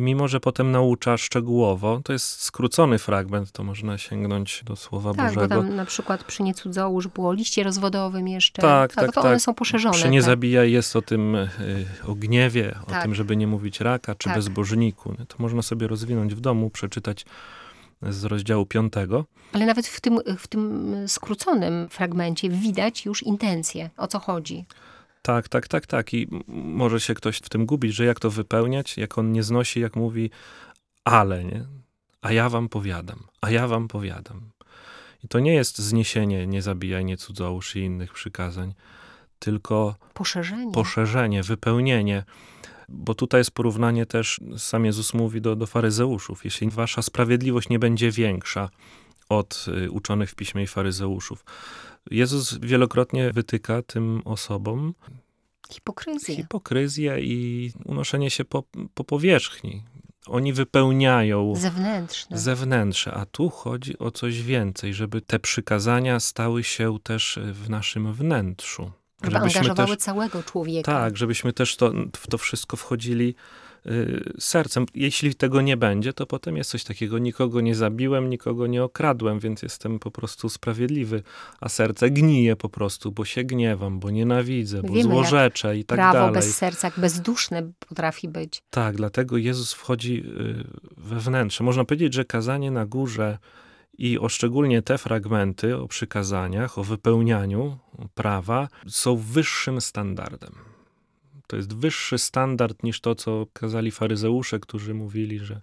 I 0.00 0.02
mimo, 0.02 0.28
że 0.28 0.40
potem 0.40 0.70
naucza 0.70 1.16
szczegółowo, 1.16 2.00
to 2.04 2.12
jest 2.12 2.42
skrócony 2.42 2.98
fragment, 2.98 3.52
to 3.52 3.64
można 3.64 3.98
sięgnąć 3.98 4.62
do 4.64 4.76
Słowa 4.76 5.14
Tak, 5.14 5.34
Bożego. 5.34 5.54
bo 5.56 5.62
tam 5.62 5.76
na 5.76 5.84
przykład 5.84 6.24
przy 6.24 6.42
nie 6.42 6.54
cudzołóż 6.54 7.08
było 7.08 7.32
liście 7.32 7.62
rozwodowym 7.62 8.28
jeszcze. 8.28 8.62
Tak, 8.62 8.94
tak, 8.94 9.12
to 9.12 9.20
one 9.20 9.30
tak. 9.30 9.40
są 9.40 9.54
poszerzone. 9.54 9.94
Przy 9.94 10.08
nie 10.08 10.18
tak. 10.18 10.26
zabijaj 10.26 10.72
jest 10.72 10.96
o 10.96 11.02
tym, 11.02 11.34
y, 11.34 11.48
o 12.06 12.14
gniewie, 12.14 12.78
o 12.86 12.90
Tak. 12.90 13.02
tym, 13.02 13.14
żeby 13.14 13.36
nie 13.36 13.46
mówić 13.46 13.80
raka 13.80 14.14
czy 14.14 14.24
Tak. 14.28 14.36
bezbożniku. 14.36 15.14
nie? 15.18 15.26
To 15.26 15.36
można 15.38 15.62
sobie 15.62 15.86
rozwinąć 15.86 16.34
w 16.34 16.40
domu, 16.40 16.70
przeczytać 16.70 17.26
z 18.02 18.24
rozdziału 18.24 18.66
piątego. 18.66 19.24
Ale 19.52 19.66
nawet 19.66 19.86
w 19.86 20.00
tym, 20.00 20.18
w 20.38 20.48
tym 20.48 20.94
skróconym 21.06 21.88
fragmencie 21.88 22.48
widać 22.50 23.06
już 23.06 23.22
intencję, 23.22 23.90
o 23.96 24.06
co 24.06 24.18
chodzi. 24.18 24.64
Tak, 25.22 25.48
tak, 25.48 25.68
tak, 25.68 25.86
tak. 25.86 26.14
I 26.14 26.28
może 26.48 27.00
się 27.00 27.14
ktoś 27.14 27.38
w 27.38 27.48
tym 27.48 27.66
gubić, 27.66 27.94
że 27.94 28.04
jak 28.04 28.20
to 28.20 28.30
wypełniać, 28.30 28.96
jak 28.96 29.18
on 29.18 29.32
nie 29.32 29.42
znosi, 29.42 29.80
jak 29.80 29.96
mówi, 29.96 30.30
ale, 31.04 31.44
nie? 31.44 31.64
A 32.22 32.32
ja 32.32 32.48
wam 32.48 32.68
powiadam, 32.68 33.18
a 33.40 33.50
ja 33.50 33.68
wam 33.68 33.88
powiadam. 33.88 34.50
I 35.24 35.28
to 35.28 35.40
nie 35.40 35.54
jest 35.54 35.78
zniesienie, 35.78 36.46
nie 36.46 36.62
zabijaj, 36.62 37.04
nie 37.04 37.16
cudzołóż 37.16 37.76
i 37.76 37.80
innych 37.80 38.12
przykazań, 38.12 38.74
tylko 39.38 39.94
Poszerzenie. 40.14 40.72
poszerzenie, 40.72 41.42
wypełnienie. 41.42 42.24
Bo 42.88 43.14
tutaj 43.14 43.40
jest 43.40 43.50
porównanie 43.50 44.06
też, 44.06 44.40
sam 44.56 44.84
Jezus 44.84 45.14
mówi 45.14 45.40
do, 45.40 45.56
do 45.56 45.66
faryzeuszów. 45.66 46.44
Jeśli 46.44 46.70
wasza 46.70 47.02
sprawiedliwość 47.02 47.68
nie 47.68 47.78
będzie 47.78 48.10
większa 48.10 48.70
od 49.28 49.66
y, 49.84 49.90
uczonych 49.90 50.30
w 50.30 50.34
piśmie 50.34 50.62
i 50.62 50.66
faryzeuszów. 50.66 51.44
Jezus 52.10 52.58
wielokrotnie 52.58 53.32
wytyka 53.32 53.82
tym 53.82 54.22
osobom 54.24 54.94
Hipokryzję. 55.72 56.36
hipokryzję 56.36 57.20
i 57.20 57.72
unoszenie 57.84 58.30
się 58.30 58.44
po, 58.44 58.62
po 58.94 59.04
powierzchni. 59.04 59.82
Oni 60.26 60.52
wypełniają 60.52 61.54
Zewnętrzne. 61.56 62.38
zewnętrzne, 62.38 63.12
a 63.12 63.26
tu 63.26 63.50
chodzi 63.50 63.98
o 63.98 64.10
coś 64.10 64.42
więcej, 64.42 64.94
żeby 64.94 65.20
te 65.20 65.38
przykazania 65.38 66.20
stały 66.20 66.64
się 66.64 66.98
też 67.02 67.38
w 67.52 67.70
naszym 67.70 68.12
wnętrzu. 68.12 68.90
żeby 69.24 69.36
angażowały 69.36 69.96
też, 69.96 70.04
całego 70.04 70.42
człowieka. 70.42 70.92
tak, 70.92 71.16
żebyśmy 71.16 71.52
też 71.52 71.76
to, 71.76 71.92
w 72.16 72.26
to 72.26 72.38
wszystko 72.38 72.76
wchodzili 72.76 73.34
sercem. 74.38 74.86
Jeśli 74.94 75.34
tego 75.34 75.60
nie 75.60 75.76
będzie, 75.76 76.12
to 76.12 76.26
potem 76.26 76.56
jest 76.56 76.70
coś 76.70 76.84
takiego, 76.84 77.18
nikogo 77.18 77.60
nie 77.60 77.74
zabiłem, 77.74 78.30
nikogo 78.30 78.66
nie 78.66 78.84
okradłem, 78.84 79.38
więc 79.38 79.62
jestem 79.62 79.98
po 79.98 80.10
prostu 80.10 80.48
sprawiedliwy, 80.48 81.22
a 81.60 81.68
serce 81.68 82.10
gnije 82.10 82.56
po 82.56 82.68
prostu, 82.68 83.12
bo 83.12 83.24
się 83.24 83.44
gniewam, 83.44 84.00
bo 84.00 84.10
nienawidzę, 84.10 84.82
bo 84.82 84.88
Wiemy, 84.88 85.02
złorzeczę 85.02 85.78
i 85.78 85.84
tak 85.84 85.98
Prawo 85.98 86.18
dalej. 86.18 86.34
bez 86.34 86.56
serca, 86.56 86.86
jak 86.86 86.98
bezduszne 86.98 87.70
potrafi 87.88 88.28
być. 88.28 88.62
Tak, 88.70 88.96
dlatego 88.96 89.36
Jezus 89.36 89.72
wchodzi 89.72 90.24
y, 90.26 90.64
we 90.96 91.20
wnętrze. 91.20 91.64
Można 91.64 91.84
powiedzieć, 91.84 92.14
że 92.14 92.24
kazanie 92.24 92.70
na 92.70 92.86
górze 92.86 93.38
i 93.98 94.18
o 94.18 94.28
szczególnie 94.28 94.82
te 94.82 94.98
fragmenty 94.98 95.76
o 95.76 95.88
przykazaniach, 95.88 96.78
o 96.78 96.84
wypełnianiu 96.84 97.78
prawa 98.14 98.68
są 98.88 99.16
wyższym 99.16 99.80
standardem. 99.80 100.69
To 101.50 101.56
jest 101.56 101.74
wyższy 101.74 102.18
standard 102.18 102.82
niż 102.82 103.00
to, 103.00 103.14
co 103.14 103.46
kazali 103.52 103.90
faryzeusze, 103.90 104.60
którzy 104.60 104.94
mówili, 104.94 105.38
że 105.38 105.60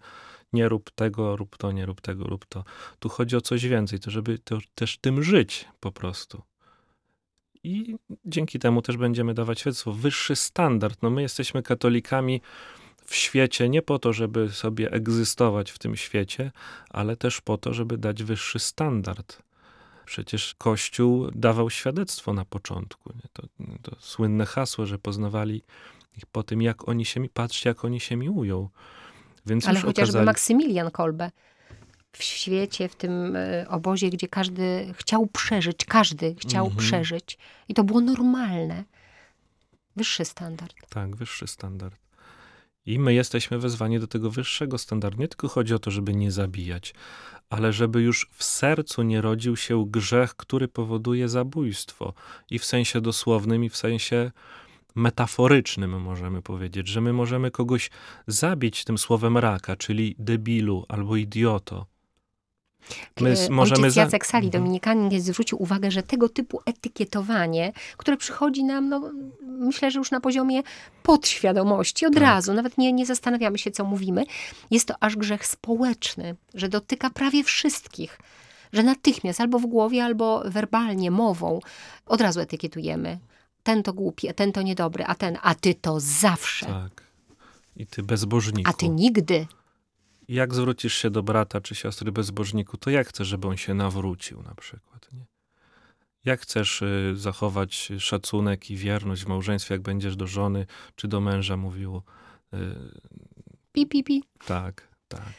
nie 0.54 0.70
rób 0.70 0.92
tego, 0.92 1.36
rób 1.36 1.58
to, 1.58 1.72
nie 1.72 1.86
rób 1.86 2.02
tego, 2.02 2.24
rób 2.24 2.46
to. 2.46 2.64
Tu 3.00 3.10
chodzi 3.10 3.36
o 3.36 3.42
coś 3.42 3.68
więcej, 3.68 4.00
to 4.00 4.12
żeby 4.12 4.40
to, 4.40 4.58
też 4.76 4.98
tym 4.98 5.24
żyć 5.24 5.66
po 5.80 5.92
prostu. 5.92 6.42
I 7.64 7.96
dzięki 8.26 8.60
temu 8.60 8.82
też 8.82 8.98
będziemy 8.98 9.34
dawać 9.34 9.60
świadectwo. 9.60 9.94
Wyższy 9.94 10.36
standard. 10.36 11.02
No 11.02 11.10
my 11.10 11.22
jesteśmy 11.22 11.64
katolikami 11.64 12.42
w 13.06 13.16
świecie 13.16 13.70
nie 13.70 13.82
po 13.82 14.00
to, 14.00 14.14
żeby 14.14 14.50
sobie 14.50 14.92
egzystować 14.92 15.72
w 15.72 15.80
tym 15.80 15.96
świecie, 15.96 16.52
ale 16.90 17.18
też 17.18 17.42
po 17.42 17.58
to, 17.58 17.74
żeby 17.74 17.98
dać 17.98 18.24
wyższy 18.24 18.60
standard. 18.60 19.47
Przecież 20.08 20.56
Kościół 20.58 21.32
dawał 21.36 21.70
świadectwo 21.70 22.34
na 22.34 22.46
początku. 22.46 23.14
To, 23.34 23.44
to 23.82 23.96
słynne 24.00 24.46
hasło, 24.46 24.86
że 24.86 25.00
poznawali 25.00 25.64
ich 26.18 26.26
po 26.26 26.44
tym, 26.44 26.62
jak 26.62 26.90
oni 26.90 27.06
się, 27.06 27.30
patrzcie, 27.34 27.70
jak 27.70 27.86
oni 27.86 28.00
się 28.00 28.16
miłują. 28.16 28.70
Więc 29.46 29.68
Ale 29.68 29.80
chociażby 29.80 30.04
okazali... 30.04 30.26
Maksymilian 30.26 30.92
Kolbe 30.92 31.32
w 32.12 32.24
świecie, 32.24 32.90
w 32.90 32.96
tym 32.96 33.36
e, 33.36 33.66
obozie, 33.70 34.10
gdzie 34.10 34.28
każdy 34.28 34.94
chciał 34.98 35.28
przeżyć, 35.28 35.86
każdy 35.86 36.36
chciał 36.36 36.66
Mhm. 36.66 36.86
przeżyć. 36.88 37.38
I 37.68 37.74
to 37.74 37.84
było 37.84 38.02
normalne. 38.02 38.84
Wyższy 39.96 40.26
standard. 40.26 40.74
Tak, 40.90 41.16
wyższy 41.16 41.48
standard. 41.48 42.00
I 42.88 43.00
my 43.00 43.14
jesteśmy 43.14 43.60
wezwani 43.60 44.00
do 44.00 44.08
tego 44.08 44.32
wyższego 44.32 44.78
standardu. 44.78 45.22
Nie 45.22 45.28
tylko 45.28 45.48
chodzi 45.48 45.74
o 45.74 45.80
to, 45.80 45.92
żeby 45.92 46.14
nie 46.14 46.32
zabijać, 46.32 46.94
ale 47.50 47.74
żeby 47.74 48.02
już 48.02 48.30
w 48.34 48.44
sercu 48.44 49.04
nie 49.04 49.22
rodził 49.22 49.56
się 49.56 49.86
grzech, 49.88 50.36
który 50.36 50.68
powoduje 50.68 51.30
zabójstwo. 51.30 52.14
I 52.50 52.60
w 52.60 52.66
sensie 52.66 53.02
dosłownym, 53.02 53.64
i 53.64 53.70
w 53.70 53.78
sensie 53.78 54.32
metaforycznym 54.96 56.02
możemy 56.02 56.42
powiedzieć, 56.42 56.88
że 56.88 57.02
my 57.02 57.14
możemy 57.14 57.52
kogoś 57.52 57.90
zabić 58.28 58.84
tym 58.84 58.98
słowem 58.98 59.38
raka, 59.38 59.76
czyli 59.76 60.16
debilu 60.20 60.86
albo 60.90 61.16
idioto. 61.16 61.97
My 63.22 63.30
E, 63.32 63.50
możemy 63.50 63.82
Ojciec 63.82 63.94
za- 63.94 64.02
Jacek 64.02 64.26
Sali, 64.26 64.46
Mhm. 64.46 64.64
dominikanin, 64.64 65.22
zwrócił 65.22 65.62
uwagę, 65.62 65.92
że 65.92 66.04
tego 66.04 66.30
typu 66.30 66.62
etykietowanie, 66.66 67.72
które 67.98 68.18
przychodzi 68.18 68.64
nam, 68.64 68.90
no, 68.90 69.12
myślę, 69.42 69.92
że 69.92 70.00
już 70.00 70.12
na 70.12 70.20
poziomie 70.20 70.62
podświadomości, 71.04 72.06
od 72.06 72.14
Tak. 72.14 72.24
razu, 72.24 72.54
nawet 72.54 72.78
nie, 72.78 72.94
nie 72.94 73.06
zastanawiamy 73.06 73.58
się, 73.58 73.72
co 73.72 73.84
mówimy, 73.86 74.24
jest 74.72 74.88
to 74.88 74.94
aż 75.00 75.16
grzech 75.16 75.46
społeczny, 75.46 76.36
że 76.54 76.70
dotyka 76.70 77.10
prawie 77.10 77.44
wszystkich, 77.44 78.20
że 78.74 78.84
natychmiast 78.84 79.42
albo 79.42 79.60
w 79.60 79.66
głowie, 79.66 80.04
albo 80.04 80.44
werbalnie, 80.46 81.12
mową 81.12 81.60
od 82.06 82.22
razu 82.22 82.40
etykietujemy. 82.40 83.20
Ten 83.64 83.84
to 83.84 83.94
głupi, 83.94 84.30
a 84.30 84.34
ten 84.34 84.52
to 84.52 84.62
niedobry, 84.62 85.04
a 85.06 85.16
ten, 85.16 85.38
a 85.42 85.56
ty 85.56 85.74
to 85.76 86.00
zawsze, 86.00 86.66
Tak. 86.66 87.04
I 87.76 87.88
ty 87.88 88.04
bezbożniku. 88.04 88.70
a 88.70 88.74
ty 88.74 88.90
nigdy. 88.90 89.48
Jak 90.28 90.54
zwrócisz 90.56 90.94
się 90.94 91.10
do 91.10 91.24
brata 91.24 91.62
czy 91.62 91.76
siostry 91.76 92.12
bezbożniku, 92.12 92.78
to 92.78 92.90
jak 92.90 93.08
chcesz, 93.08 93.28
żeby 93.28 93.48
on 93.48 93.58
się 93.58 93.74
nawrócił 93.74 94.44
na 94.44 94.56
przykład, 94.56 95.08
nie? 95.14 95.26
Jak 96.26 96.42
chcesz 96.42 96.82
y, 96.82 97.14
zachować 97.16 97.92
szacunek 98.00 98.70
i 98.72 98.76
wierność 98.76 99.24
w 99.24 99.28
małżeństwie, 99.28 99.76
jak 99.76 99.82
będziesz 99.82 100.16
do 100.16 100.28
żony 100.28 100.66
czy 100.96 101.08
do 101.08 101.22
męża 101.22 101.58
mówił 101.58 102.02
y, 102.54 102.58
Pi, 103.72 103.88
pi, 103.88 104.04
pi. 104.04 104.24
tak, 104.46 104.88
tak, 105.08 105.34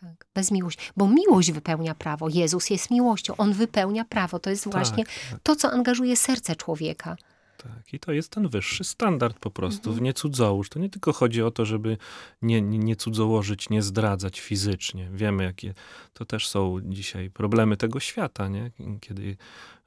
Tak, 0.00 0.26
bez 0.34 0.50
miłości. 0.50 0.90
Bo 0.96 1.08
miłość 1.08 1.52
wypełnia 1.52 1.94
prawo. 1.94 2.28
Jezus 2.28 2.70
jest 2.70 2.90
miłością. 2.90 3.36
On 3.36 3.52
wypełnia 3.52 4.04
prawo. 4.04 4.38
To 4.38 4.50
jest 4.50 4.70
właśnie 4.70 5.04
tak, 5.04 5.14
tak, 5.30 5.40
to, 5.42 5.56
co 5.56 5.70
angażuje 5.70 6.16
serce 6.16 6.56
człowieka. 6.56 7.16
Tak. 7.64 7.94
I 7.94 7.98
to 7.98 8.12
jest 8.12 8.30
ten 8.30 8.48
wyższy 8.48 8.84
standard 8.84 9.38
po 9.38 9.50
prostu, 9.50 9.90
Mhm. 9.90 9.96
w 9.98 10.02
nie 10.02 10.14
cudzołóż. 10.14 10.68
To 10.68 10.78
nie 10.78 10.90
tylko 10.90 11.12
chodzi 11.12 11.42
o 11.42 11.50
to, 11.50 11.64
żeby 11.64 11.98
nie, 12.42 12.62
nie, 12.62 12.78
nie 12.78 12.96
cudzołożyć, 12.96 13.70
nie 13.70 13.82
zdradzać 13.82 14.40
fizycznie. 14.40 15.08
Wiemy, 15.12 15.44
jakie 15.44 15.74
to 16.12 16.24
też 16.24 16.48
są 16.48 16.80
dzisiaj 16.82 17.30
problemy 17.30 17.76
tego 17.76 18.00
świata, 18.00 18.48
nie? 18.48 18.70
Kiedy 19.00 19.36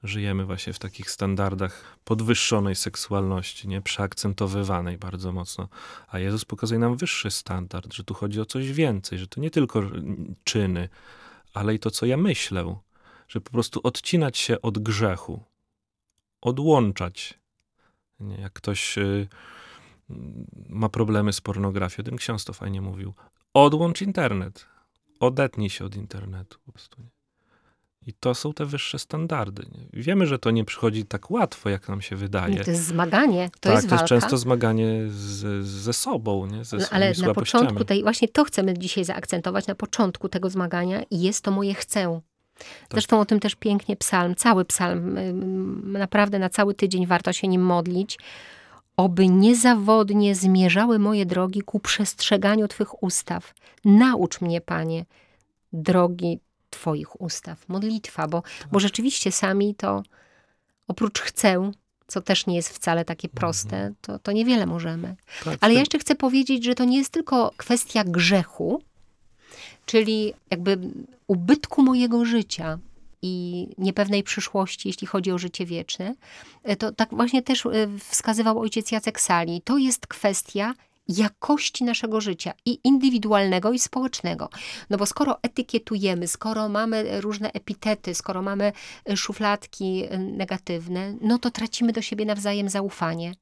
żyjemy 0.04 0.46
właśnie 0.46 0.74
w 0.74 0.80
takich 0.80 1.12
standardach 1.12 1.98
podwyższonej 2.04 2.76
seksualności, 2.76 3.68
nie? 3.68 3.82
Przeakcentowywanej 3.82 4.98
bardzo 4.98 5.32
mocno. 5.32 5.68
A 6.08 6.20
Jezus 6.20 6.46
pokazuje 6.46 6.80
nam 6.80 6.98
wyższy 6.98 7.32
standard, 7.32 7.94
że 7.94 8.04
tu 8.04 8.14
chodzi 8.14 8.42
o 8.42 8.46
coś 8.46 8.72
więcej, 8.72 9.20
że 9.20 9.28
to 9.28 9.42
nie 9.42 9.52
tylko 9.52 9.84
czyny, 10.44 10.90
ale 11.54 11.76
i 11.76 11.80
to, 11.80 11.92
co 11.92 12.06
ja 12.06 12.18
myślę. 12.18 12.76
Że 13.28 13.42
po 13.42 13.52
prostu 13.52 13.80
odcinać 13.84 14.38
się 14.38 14.62
od 14.62 14.80
grzechu, 14.80 15.44
odłączać. 16.42 17.40
Nie, 18.20 18.36
jak 18.36 18.54
ktoś 18.54 18.98
y, 18.98 19.28
ma 20.70 20.90
problemy 20.90 21.34
z 21.34 21.42
pornografią, 21.42 22.04
ten 22.04 22.16
ksiądz 22.16 22.46
to 22.46 22.54
fajnie 22.54 22.82
mówił. 22.82 23.14
Odłącz 23.54 24.02
internet. 24.02 24.66
Odetnij 25.20 25.70
się 25.70 25.86
od 25.86 25.96
internetu. 25.96 26.60
Po 26.66 26.72
prostu, 26.72 27.02
nie? 27.02 27.18
I 28.08 28.14
to 28.14 28.36
są 28.36 28.54
te 28.54 28.66
wyższe 28.66 29.00
standardy. 29.00 29.64
Nie? 29.72 30.02
Wiemy, 30.02 30.28
że 30.28 30.40
to 30.40 30.52
nie 30.52 30.66
przychodzi 30.66 31.06
tak 31.06 31.32
łatwo, 31.32 31.70
jak 31.70 31.90
nam 31.90 32.02
się 32.02 32.16
wydaje. 32.16 32.64
To 32.64 32.72
jest 32.72 32.86
zmaganie, 32.86 33.50
to 33.50 33.60
tak, 33.60 33.74
jest 33.74 33.90
to 33.90 33.96
walka. 33.96 34.16
jest 34.16 34.24
często 34.24 34.38
zmaganie 34.38 35.04
z, 35.10 35.66
ze 35.66 35.94
sobą, 35.94 36.46
nie? 36.46 36.66
ze 36.66 36.78
No, 36.78 36.86
ale 36.92 37.14
na 37.22 37.34
początku 37.34 37.86
tej, 37.86 38.04
właśnie 38.04 38.28
to 38.28 38.44
chcemy 38.44 38.78
dzisiaj 38.78 39.06
zaakcentować, 39.06 39.68
na 39.68 39.76
początku 39.76 40.30
tego 40.30 40.50
zmagania 40.50 41.04
i 41.12 41.22
jest 41.22 41.44
to 41.44 41.52
moje 41.52 41.74
chcę. 41.74 42.22
Tak. 42.58 42.68
Zresztą 42.92 43.20
o 43.20 43.26
tym 43.26 43.40
też 43.40 43.56
pięknie 43.56 43.96
psalm, 43.96 44.36
cały 44.36 44.66
psalm, 44.66 45.18
ym, 45.18 45.92
naprawdę 45.92 46.40
na 46.40 46.50
cały 46.50 46.74
tydzień 46.74 47.08
warto 47.08 47.34
się 47.34 47.48
nim 47.48 47.62
modlić. 47.62 48.20
Oby 48.98 49.28
niezawodnie 49.28 50.36
zmierzały 50.36 51.00
moje 51.00 51.26
drogi 51.26 51.62
ku 51.62 51.80
przestrzeganiu 51.80 52.68
Twych 52.68 53.04
ustaw. 53.04 53.54
Naucz 53.86 54.42
mnie, 54.42 54.62
Panie, 54.62 55.06
drogi 55.74 56.40
Twoich 56.70 57.22
ustaw. 57.22 57.70
Modlitwa, 57.70 58.28
bo, 58.28 58.42
Tak. 58.42 58.68
bo 58.72 58.80
rzeczywiście 58.80 59.32
sami 59.32 59.76
to 59.76 60.04
oprócz 60.88 61.20
chcę, 61.20 61.72
co 62.08 62.22
też 62.22 62.48
nie 62.48 62.56
jest 62.56 62.70
wcale 62.70 63.06
takie 63.06 63.30
proste, 63.30 63.94
to, 64.02 64.20
to 64.20 64.32
niewiele 64.32 64.66
możemy. 64.66 65.16
Tak, 65.46 65.58
Ale 65.62 65.74
ja 65.74 65.78
ty- 65.78 65.80
jeszcze 65.80 66.00
chcę 66.00 66.16
powiedzieć, 66.16 66.64
że 66.66 66.76
to 66.76 66.86
nie 66.86 66.98
jest 66.98 67.10
tylko 67.14 67.52
kwestia 67.58 68.04
grzechu, 68.04 68.82
czyli 69.88 70.34
jakby 70.52 70.80
ubytku 71.28 71.84
mojego 71.84 72.26
życia 72.26 72.80
i 73.22 73.68
niepewnej 73.78 74.24
przyszłości, 74.24 74.90
jeśli 74.90 75.08
chodzi 75.08 75.32
o 75.32 75.38
życie 75.38 75.66
wieczne. 75.66 76.16
E, 76.64 76.76
To 76.76 76.92
tak 76.92 77.10
właśnie 77.12 77.42
też 77.42 77.66
e, 77.66 77.70
wskazywał 78.00 78.60
ojciec 78.60 78.92
Jacek 78.92 79.20
Sali. 79.20 79.62
To 79.62 79.78
jest 79.78 80.08
kwestia 80.08 80.74
jakości 81.08 81.84
naszego 81.84 82.22
życia 82.22 82.54
i 82.66 82.80
indywidualnego, 82.84 83.72
i 83.72 83.80
społecznego. 83.80 84.50
No 84.90 84.98
bo 84.98 85.06
skoro 85.06 85.38
etykietujemy, 85.42 86.28
skoro 86.28 86.70
mamy 86.70 87.22
różne 87.22 87.52
epitety, 87.52 88.16
skoro 88.16 88.42
mamy 88.42 88.72
e, 89.10 89.18
szufladki 89.18 90.04
negatywne, 90.20 91.14
no 91.22 91.40
to 91.40 91.52
tracimy 91.52 91.94
do 91.94 92.02
siebie 92.02 92.26
nawzajem 92.26 92.70
zaufanie. 92.70 93.34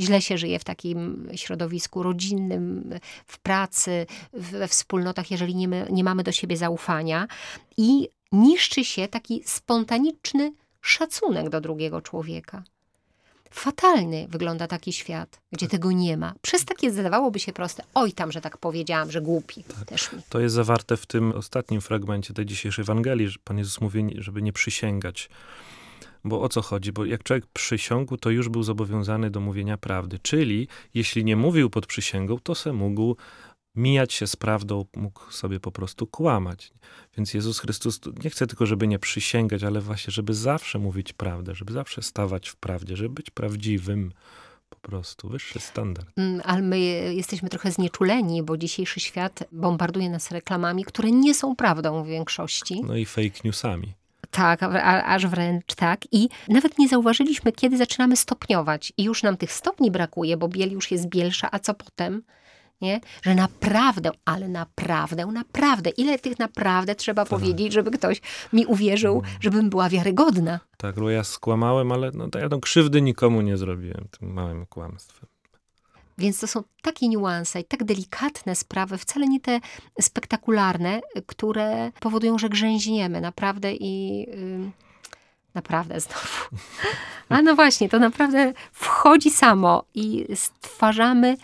Źle 0.00 0.22
się 0.22 0.38
żyje 0.38 0.58
w 0.58 0.64
takim 0.64 1.28
środowisku 1.34 2.02
rodzinnym, 2.02 2.90
w 3.26 3.38
pracy, 3.38 4.06
we 4.32 4.68
wspólnotach, 4.68 5.30
jeżeli 5.30 5.54
nie, 5.54 5.68
my, 5.68 5.86
nie 5.90 6.04
mamy 6.04 6.22
do 6.22 6.32
siebie 6.32 6.56
zaufania 6.56 7.28
i 7.76 8.08
niszczy 8.32 8.84
się 8.84 9.08
taki 9.08 9.42
spontaniczny 9.46 10.52
szacunek 10.80 11.48
do 11.48 11.60
drugiego 11.60 12.00
człowieka. 12.00 12.62
Fatalny 13.50 14.26
wygląda 14.28 14.66
taki 14.66 14.92
świat, 14.92 15.40
gdzie 15.52 15.68
tego 15.68 15.92
nie 15.92 16.16
ma. 16.16 16.34
Przez 16.42 16.64
takie 16.64 16.90
zdawałoby 16.90 17.38
się 17.38 17.52
proste. 17.52 17.82
Oj 17.94 18.12
tam, 18.12 18.32
że 18.32 18.40
tak 18.40 18.58
powiedziałam, 18.58 19.10
że 19.10 19.20
głupi. 19.20 19.64
Też 19.86 20.12
mi. 20.12 20.22
To 20.28 20.40
jest 20.40 20.54
zawarte 20.54 20.96
w 20.96 21.06
tym 21.06 21.32
ostatnim 21.32 21.80
fragmencie 21.80 22.34
tej 22.34 22.46
dzisiejszej 22.46 22.82
Ewangelii, 22.82 23.28
że 23.28 23.38
Pan 23.44 23.58
Jezus 23.58 23.80
mówi, 23.80 24.06
żeby 24.18 24.42
nie 24.42 24.52
przysięgać. 24.52 25.28
Bo 26.24 26.42
o 26.42 26.48
co 26.48 26.62
chodzi? 26.62 26.92
Bo 26.92 27.04
jak 27.04 27.22
człowiek 27.22 27.46
przysiągł, 27.46 28.16
to 28.16 28.30
już 28.30 28.48
był 28.48 28.62
zobowiązany 28.62 29.30
do 29.30 29.40
mówienia 29.40 29.76
prawdy. 29.76 30.18
Czyli 30.22 30.68
jeśli 30.94 31.24
nie 31.24 31.36
mówił 31.36 31.70
pod 31.70 31.86
przysięgą, 31.86 32.38
to 32.38 32.54
se 32.54 32.72
mógł 32.72 33.16
mijać 33.74 34.12
się 34.12 34.26
z 34.26 34.36
prawdą, 34.36 34.84
mógł 34.96 35.32
sobie 35.32 35.60
po 35.60 35.72
prostu 35.72 36.06
kłamać. 36.06 36.72
Więc 37.16 37.34
Jezus 37.34 37.58
Chrystus 37.58 38.00
tu 38.00 38.12
nie 38.24 38.30
chce 38.30 38.46
tylko, 38.46 38.66
żeby 38.66 38.88
nie 38.88 38.98
przysięgać, 38.98 39.62
ale 39.62 39.80
właśnie, 39.80 40.10
żeby 40.10 40.34
zawsze 40.34 40.78
mówić 40.78 41.12
prawdę, 41.12 41.54
żeby 41.54 41.72
zawsze 41.72 42.02
stawać 42.02 42.48
w 42.48 42.56
prawdzie, 42.56 42.96
żeby 42.96 43.14
być 43.14 43.30
prawdziwym. 43.30 44.12
Po 44.68 44.80
prostu 44.80 45.28
wyższy 45.28 45.60
standard. 45.60 46.08
Mm, 46.16 46.40
Ale 46.44 46.62
my 46.62 46.78
jesteśmy 47.14 47.48
trochę 47.48 47.72
znieczuleni, 47.72 48.42
bo 48.42 48.56
dzisiejszy 48.56 49.00
świat 49.00 49.44
bombarduje 49.52 50.10
nas 50.10 50.30
reklamami, 50.30 50.84
które 50.84 51.10
nie 51.10 51.34
są 51.34 51.56
prawdą 51.56 52.04
w 52.04 52.06
większości. 52.06 52.80
No 52.84 52.96
i 52.96 53.06
fake 53.06 53.40
newsami. 53.44 53.94
Tak, 54.30 54.62
a, 54.62 55.04
aż 55.04 55.26
wręcz 55.26 55.74
tak. 55.74 56.00
I 56.12 56.28
nawet 56.48 56.78
nie 56.78 56.88
zauważyliśmy, 56.88 57.52
kiedy 57.52 57.76
zaczynamy 57.76 58.16
stopniować. 58.16 58.92
I 58.96 59.04
już 59.04 59.22
nam 59.22 59.36
tych 59.36 59.52
stopni 59.52 59.90
brakuje, 59.90 60.36
bo 60.36 60.48
biel 60.48 60.72
już 60.72 60.90
jest 60.90 61.08
bielsza, 61.08 61.48
a 61.52 61.58
co 61.58 61.74
potem? 61.74 62.22
Nie? 62.80 63.00
Że 63.22 63.34
naprawdę, 63.34 64.10
ale 64.24 64.48
naprawdę, 64.48 65.26
naprawdę. 65.26 65.90
Ile 65.90 66.18
tych 66.18 66.38
naprawdę 66.38 66.94
trzeba 66.94 67.24
powiedzieć, 67.24 67.72
żeby 67.72 67.90
ktoś 67.90 68.20
mi 68.52 68.66
uwierzył, 68.66 69.22
żebym 69.40 69.70
była 69.70 69.88
wiarygodna? 69.88 70.60
Tak, 70.76 70.94
bo 70.94 71.10
ja 71.10 71.24
skłamałem, 71.24 71.92
ale 71.92 72.10
no, 72.14 72.28
ja 72.40 72.48
tą 72.48 72.60
krzywdy 72.60 73.02
nikomu 73.02 73.40
nie 73.40 73.56
zrobiłem 73.56 74.08
tym 74.18 74.32
małym 74.32 74.66
kłamstwem. 74.66 75.28
Więc 76.20 76.40
to 76.40 76.46
są 76.46 76.62
takie 76.82 77.08
niuanse 77.08 77.60
i 77.60 77.64
tak 77.64 77.84
delikatne 77.84 78.56
sprawy, 78.56 78.98
wcale 78.98 79.26
nie 79.26 79.40
te 79.40 79.60
spektakularne, 80.00 81.00
które 81.26 81.92
powodują, 82.00 82.38
że 82.38 82.48
grzęźniemy 82.48 83.20
naprawdę 83.20 83.72
i 83.74 84.26
ym, 84.34 84.72
naprawdę 85.54 86.00
znowu. 86.00 86.62
A 87.28 87.42
no 87.42 87.54
właśnie, 87.54 87.88
to 87.88 87.98
naprawdę 87.98 88.52
wchodzi 88.72 89.30
samo 89.30 89.84
i 89.94 90.26
stwarzamy 90.34 91.36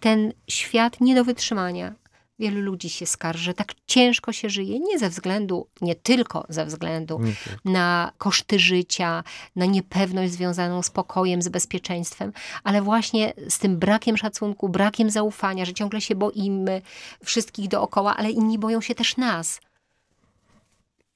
ten 0.00 0.32
świat 0.48 1.00
nie 1.00 1.14
do 1.14 1.24
wytrzymania. 1.24 1.94
Wielu 2.38 2.60
ludzi 2.60 2.90
się 2.90 3.06
skarży, 3.06 3.44
że 3.44 3.54
tak 3.54 3.74
ciężko 3.86 4.32
się 4.32 4.50
żyje, 4.50 4.80
nie 4.80 4.98
ze 4.98 5.08
względu, 5.10 5.68
nie 5.80 5.94
tylko 5.94 6.46
ze 6.48 6.66
względu 6.66 7.20
na 7.64 8.12
koszty 8.18 8.58
życia, 8.58 9.24
na 9.56 9.66
niepewność 9.66 10.32
związaną 10.32 10.82
z 10.82 10.90
pokojem, 10.90 11.42
z 11.42 11.48
bezpieczeństwem, 11.48 12.32
ale 12.64 12.82
właśnie 12.82 13.32
z 13.48 13.58
tym 13.58 13.78
brakiem 13.78 14.16
szacunku, 14.16 14.68
brakiem 14.68 15.10
zaufania, 15.10 15.64
że 15.64 15.72
ciągle 15.74 16.00
się 16.00 16.14
boimy 16.14 16.82
wszystkich 17.24 17.68
dookoła, 17.68 18.16
ale 18.16 18.30
inni 18.30 18.58
boją 18.58 18.80
się 18.80 18.94
też 18.94 19.16
nas. 19.16 19.60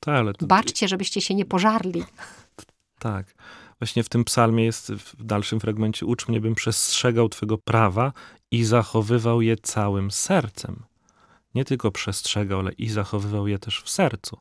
Tak, 0.01 0.15
ale 0.15 0.35
to, 0.35 0.47
Baczcie, 0.47 0.89
żebyście 0.89 1.21
się 1.21 1.35
nie 1.35 1.45
pożarli. 1.45 2.05
tak. 2.99 3.35
Właśnie 3.81 4.03
w 4.03 4.09
tym 4.09 4.25
psalmie 4.25 4.65
jest 4.65 4.93
w 4.93 5.25
dalszym 5.25 5.61
fragmencie 5.61 6.07
ucz 6.07 6.29
mnie, 6.29 6.41
bym 6.41 6.55
przestrzegał 6.55 7.29
Twego 7.29 7.59
prawa 7.59 8.13
i 8.51 8.65
zachowywał 8.65 9.43
je 9.43 9.57
całym 9.57 10.11
sercem. 10.11 10.88
Nie 11.55 11.65
tylko 11.65 11.91
przestrzegał, 11.91 12.61
ale 12.61 12.73
i 12.73 12.89
zachowywał 12.89 13.49
je 13.49 13.59
też 13.59 13.83
w 13.83 13.91
sercu. 13.91 14.39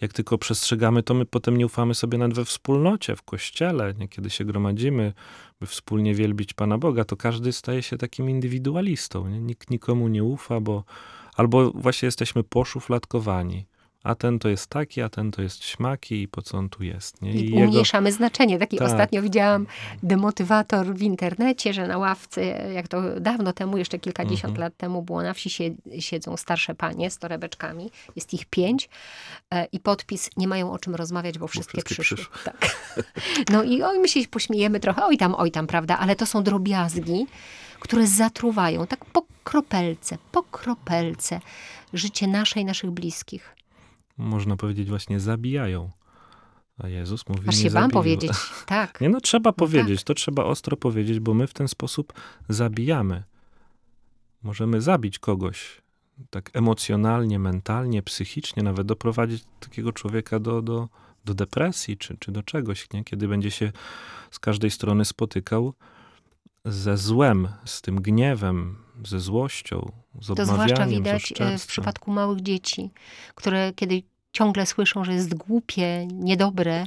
Jak 0.00 0.12
tylko 0.12 0.38
przestrzegamy, 0.38 1.02
to 1.02 1.14
my 1.14 1.26
potem 1.26 1.56
nie 1.56 1.66
ufamy 1.66 1.94
sobie 1.94 2.18
nawet 2.18 2.36
we 2.36 2.44
wspólnocie, 2.44 3.16
w 3.16 3.22
kościele, 3.22 3.94
kiedy 4.10 4.30
się 4.30 4.44
gromadzimy, 4.44 5.12
by 5.60 5.66
wspólnie 5.66 6.14
wielbić 6.14 6.52
Pana 6.52 6.78
Boga, 6.78 7.04
to 7.04 7.16
każdy 7.16 7.52
staje 7.52 7.82
się 7.82 7.98
takim 7.98 8.30
indywidualistą. 8.30 9.28
Nie? 9.28 9.40
Nikt 9.40 9.70
nikomu 9.70 10.08
nie 10.08 10.24
ufa, 10.24 10.60
bo 10.60 10.84
albo 11.36 11.70
właśnie 11.70 12.06
jesteśmy 12.06 12.42
poszufladkowani. 12.42 13.66
A 14.04 14.14
ten 14.14 14.38
to 14.38 14.48
jest 14.48 14.66
taki, 14.66 15.02
a 15.02 15.08
ten 15.08 15.30
to 15.30 15.42
jest 15.42 15.64
śmaki 15.64 16.22
i 16.22 16.28
po 16.28 16.42
co 16.42 16.58
on 16.58 16.68
tu 16.68 16.82
jest. 16.84 17.22
Nie? 17.22 17.32
I 17.32 17.36
I 17.36 17.50
jego, 17.50 17.56
umniejszamy 17.66 18.12
znaczenie. 18.12 18.58
Taki 18.58 18.76
Tak. 18.76 18.88
ostatnio 18.88 19.22
widziałam 19.22 19.66
demotywator 20.02 20.94
w 20.94 21.02
internecie, 21.02 21.72
że 21.72 21.86
na 21.86 21.98
ławce, 21.98 22.42
jak 22.72 22.88
to 22.88 23.20
dawno 23.20 23.52
temu, 23.52 23.78
jeszcze 23.78 23.98
kilkadziesiąt 23.98 24.44
Mhm. 24.50 24.60
lat 24.60 24.76
temu 24.76 25.02
było, 25.02 25.22
na 25.22 25.34
wsi 25.34 25.50
sie- 25.50 26.00
siedzą 26.00 26.36
starsze 26.36 26.74
panie 26.74 27.10
z 27.10 27.18
torebeczkami, 27.18 27.90
jest 28.16 28.34
ich 28.34 28.46
pięć 28.46 28.88
e, 29.50 29.64
i 29.72 29.80
podpis, 29.80 30.30
nie 30.36 30.48
mają 30.48 30.72
o 30.72 30.78
czym 30.78 30.94
rozmawiać, 30.94 31.38
bo 31.38 31.46
wszystkie, 31.48 31.82
wszystkie 31.82 31.94
przyszły. 31.94 32.16
przyszły. 32.16 32.38
Tak. 32.44 32.76
No 33.52 33.62
i 33.62 33.82
oj, 33.82 33.98
my 33.98 34.08
się 34.08 34.20
pośmiejemy 34.30 34.80
trochę, 34.80 35.04
oj 35.04 35.16
tam, 35.18 35.34
oj 35.38 35.50
tam, 35.50 35.66
prawda, 35.66 35.98
ale 35.98 36.16
to 36.16 36.26
są 36.26 36.42
drobiazgi, 36.42 37.26
które 37.80 38.06
zatruwają 38.06 38.86
tak 38.86 39.04
po 39.04 39.26
kropelce, 39.44 40.18
po 40.32 40.42
kropelce 40.42 41.40
życie 41.92 42.26
nasze 42.26 42.60
i 42.60 42.64
naszych 42.64 42.90
bliskich. 42.90 43.54
Można 44.16 44.56
powiedzieć, 44.56 44.88
właśnie 44.88 45.20
zabijają. 45.20 45.90
A 46.78 46.88
Jezus 46.88 47.28
mówi, 47.28 47.48
Aż 47.48 47.56
nie 47.56 47.62
się 47.62 47.70
wam 47.70 47.90
powiedzieć, 47.90 48.32
tak. 48.66 49.00
Nie 49.00 49.08
no, 49.08 49.20
trzeba 49.20 49.52
tak. 49.52 49.56
powiedzieć, 49.56 50.04
to 50.04 50.14
trzeba 50.14 50.44
ostro 50.44 50.76
powiedzieć, 50.76 51.20
bo 51.20 51.34
my 51.34 51.46
w 51.46 51.54
ten 51.54 51.68
sposób 51.68 52.12
zabijamy. 52.48 53.22
Możemy 54.42 54.80
zabić 54.80 55.18
kogoś 55.18 55.82
tak 56.30 56.50
emocjonalnie, 56.52 57.38
mentalnie, 57.38 58.02
psychicznie, 58.02 58.62
nawet 58.62 58.86
doprowadzić 58.86 59.44
takiego 59.60 59.92
człowieka 59.92 60.38
do, 60.38 60.62
do, 60.62 60.88
do 61.24 61.34
depresji 61.34 61.96
czy, 61.96 62.16
czy 62.18 62.32
do 62.32 62.42
czegoś, 62.42 62.92
nie? 62.92 63.04
kiedy 63.04 63.28
będzie 63.28 63.50
się 63.50 63.72
z 64.30 64.38
każdej 64.38 64.70
strony 64.70 65.04
spotykał 65.04 65.74
ze 66.64 66.96
złem, 66.96 67.48
z 67.64 67.82
tym 67.82 68.02
gniewem, 68.02 68.83
ze 69.04 69.20
złością, 69.20 69.92
z 70.20 70.26
To 70.36 70.46
zwłaszcza 70.46 70.86
widać 70.86 71.34
e, 71.40 71.58
w 71.58 71.66
przypadku 71.66 72.10
małych 72.10 72.40
dzieci, 72.40 72.90
które 73.34 73.72
kiedy 73.76 74.02
ciągle 74.32 74.66
słyszą, 74.66 75.04
że 75.04 75.12
jest 75.12 75.34
głupie, 75.34 76.06
niedobre, 76.06 76.86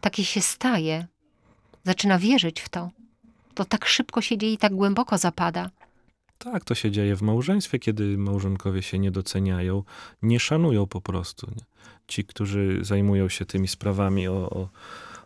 takie 0.00 0.24
się 0.24 0.40
staje. 0.40 1.06
Zaczyna 1.84 2.18
wierzyć 2.18 2.60
w 2.60 2.68
to. 2.68 2.90
To 3.54 3.64
tak 3.64 3.86
szybko 3.86 4.20
się 4.20 4.38
dzieje 4.38 4.52
i 4.52 4.58
tak 4.58 4.74
głęboko 4.74 5.18
zapada. 5.18 5.70
Tak, 6.38 6.64
to 6.64 6.74
się 6.74 6.90
dzieje 6.90 7.16
w 7.16 7.22
małżeństwie, 7.22 7.78
kiedy 7.78 8.18
małżonkowie 8.18 8.82
się 8.82 8.98
nie 8.98 9.10
doceniają, 9.10 9.82
nie 10.22 10.40
szanują 10.40 10.86
po 10.86 11.00
prostu. 11.00 11.46
Nie? 11.56 11.64
Ci, 12.08 12.24
którzy 12.24 12.78
zajmują 12.82 13.28
się 13.28 13.46
tymi 13.46 13.68
sprawami 13.68 14.28
o, 14.28 14.50
o, 14.50 14.68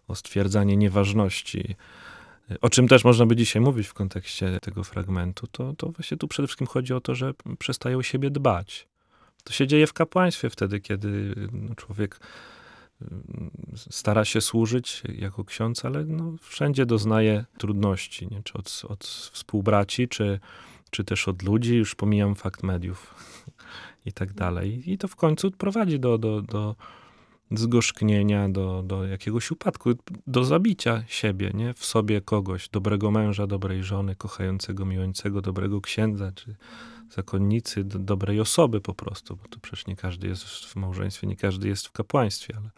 o 0.09 0.15
stwierdzanie 0.15 0.77
nieważności, 0.77 1.77
o 2.61 2.71
czym 2.71 2.89
też 2.89 3.05
można 3.05 3.27
by 3.27 3.37
dzisiaj 3.37 3.63
mówić 3.63 3.87
w 3.87 3.95
kontekście 3.95 4.59
tego 4.61 4.85
fragmentu, 4.85 5.47
to, 5.47 5.73
to 5.73 5.89
właśnie 5.89 6.17
tu 6.17 6.29
przede 6.29 6.49
wszystkim 6.49 6.67
chodzi 6.67 6.95
o 6.95 7.01
to, 7.01 7.15
że 7.15 7.35
przestają 7.59 8.03
siebie 8.03 8.31
dbać. 8.31 8.89
To 9.45 9.53
się 9.53 9.67
dzieje 9.67 9.87
w 9.87 9.93
kapłaństwie 9.93 10.51
wtedy, 10.51 10.81
kiedy 10.81 11.35
no, 11.53 11.75
człowiek 11.75 12.21
mm, 13.03 13.51
stara 13.77 14.25
się 14.25 14.41
służyć 14.41 15.03
jako 15.19 15.45
ksiądz, 15.45 15.85
ale 15.85 16.05
no, 16.05 16.33
wszędzie 16.41 16.87
doznaje 16.87 17.45
trudności, 17.59 18.29
nie? 18.31 18.43
czy 18.43 18.55
od, 18.55 18.83
od 18.89 19.05
współbraci, 19.05 20.09
czy, 20.09 20.41
czy 20.91 21.05
też 21.05 21.29
od 21.29 21.43
ludzi, 21.43 21.77
już 21.77 21.95
pomijam 21.95 22.35
fakt 22.35 22.63
mediów 22.63 23.15
i 24.07 24.13
tak 24.13 24.33
dalej. 24.33 24.91
I 24.91 24.99
to 24.99 25.09
w 25.09 25.17
końcu 25.17 25.51
prowadzi 25.51 26.01
do, 26.01 26.19
do, 26.19 26.43
do 26.43 26.77
zgorzknienia, 27.59 28.49
do, 28.49 28.83
do 28.83 29.07
jakiegoś 29.07 29.51
upadku, 29.51 29.91
do 30.27 30.45
zabicia 30.45 31.05
siebie, 31.07 31.51
nie? 31.55 31.75
W 31.75 31.85
sobie 31.85 32.21
kogoś, 32.21 32.69
dobrego 32.69 33.11
męża, 33.11 33.47
dobrej 33.47 33.83
żony, 33.83 34.17
kochającego, 34.17 34.85
miłującego, 34.85 35.43
dobrego 35.43 35.81
księdza, 35.81 36.33
czy 36.33 36.57
zakonnicy, 37.11 37.85
do, 37.85 37.99
dobrej 37.99 38.41
osoby 38.41 38.81
po 38.81 38.95
prostu, 38.95 39.37
bo 39.37 39.49
to 39.49 39.61
przecież 39.61 39.87
nie 39.87 39.97
każdy 39.97 40.29
jest 40.29 40.45
w 40.45 40.77
małżeństwie, 40.77 41.27
nie 41.27 41.37
każdy 41.37 41.69
jest 41.69 41.87
w 41.87 41.93
kapłaństwie, 41.93 42.55
ale 42.57 42.71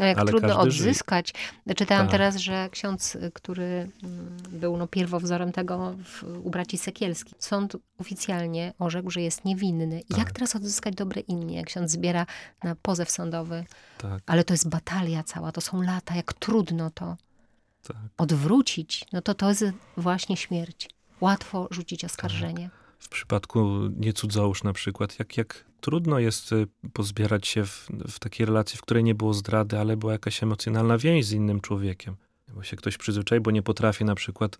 No 0.00 0.06
jak 0.06 0.18
Ale 0.18 0.30
trudno 0.30 0.48
każdy 0.48 0.70
żyje. 0.70 0.90
odzyskać. 0.90 1.34
Czytałam 1.76 2.06
Tak. 2.06 2.12
teraz, 2.12 2.36
że 2.36 2.68
ksiądz, 2.72 3.14
y, 3.14 3.30
który 3.34 3.88
mm, 4.02 4.36
był 4.50 4.76
no, 4.76 4.86
pierwowzorem 4.86 5.52
tego 5.52 5.94
w, 6.04 6.22
u 6.44 6.50
braci 6.50 6.78
Sekielskich, 6.78 7.34
sąd 7.38 7.76
oficjalnie 7.98 8.72
orzekł, 8.78 9.10
że 9.10 9.20
jest 9.20 9.44
niewinny. 9.44 10.00
I 10.00 10.04
Jak 10.16 10.18
Tak. 10.26 10.32
teraz 10.32 10.56
odzyskać 10.56 10.94
dobre 10.94 11.20
imię? 11.20 11.56
Jak 11.56 11.66
ksiądz 11.66 11.90
zbiera 11.90 12.26
na 12.64 12.74
pozew 12.74 13.10
sądowy. 13.10 13.64
Tak, 13.98 14.22
Ale 14.26 14.44
to 14.44 14.54
jest 14.54 14.68
batalia 14.68 15.22
cała, 15.22 15.52
to 15.52 15.60
są 15.60 15.82
lata, 15.82 16.14
jak 16.16 16.32
trudno 16.32 16.90
to 16.90 17.16
tak. 17.82 17.96
odwrócić. 18.18 19.04
No 19.12 19.22
to 19.22 19.34
to 19.34 19.48
jest 19.48 19.64
właśnie 19.96 20.36
śmierć. 20.36 20.88
Łatwo 21.20 21.68
rzucić 21.70 22.04
oskarżenie. 22.04 22.70
W 22.98 23.08
przypadku 23.08 23.68
niecudzołóż 23.96 24.62
na 24.64 24.72
przykład, 24.72 25.18
jak, 25.18 25.36
jak 25.36 25.64
trudno 25.80 26.18
jest 26.18 26.52
y, 26.52 26.66
pozbierać 26.92 27.48
się 27.48 27.64
w, 27.64 27.88
w 28.08 28.18
takiej 28.18 28.46
relacji, 28.46 28.78
w 28.78 28.82
której 28.82 29.04
nie 29.04 29.14
było 29.14 29.34
zdrady, 29.34 29.78
ale 29.78 29.96
była 29.96 30.12
jakaś 30.12 30.42
emocjonalna 30.42 30.98
więź 30.98 31.26
z 31.26 31.32
innym 31.32 31.60
człowiekiem. 31.60 32.16
Bo 32.54 32.62
się 32.62 32.76
ktoś 32.76 32.96
przyzwyczai, 32.96 33.40
bo 33.40 33.50
nie 33.50 33.62
potrafi 33.62 34.04
na 34.04 34.14
przykład 34.14 34.58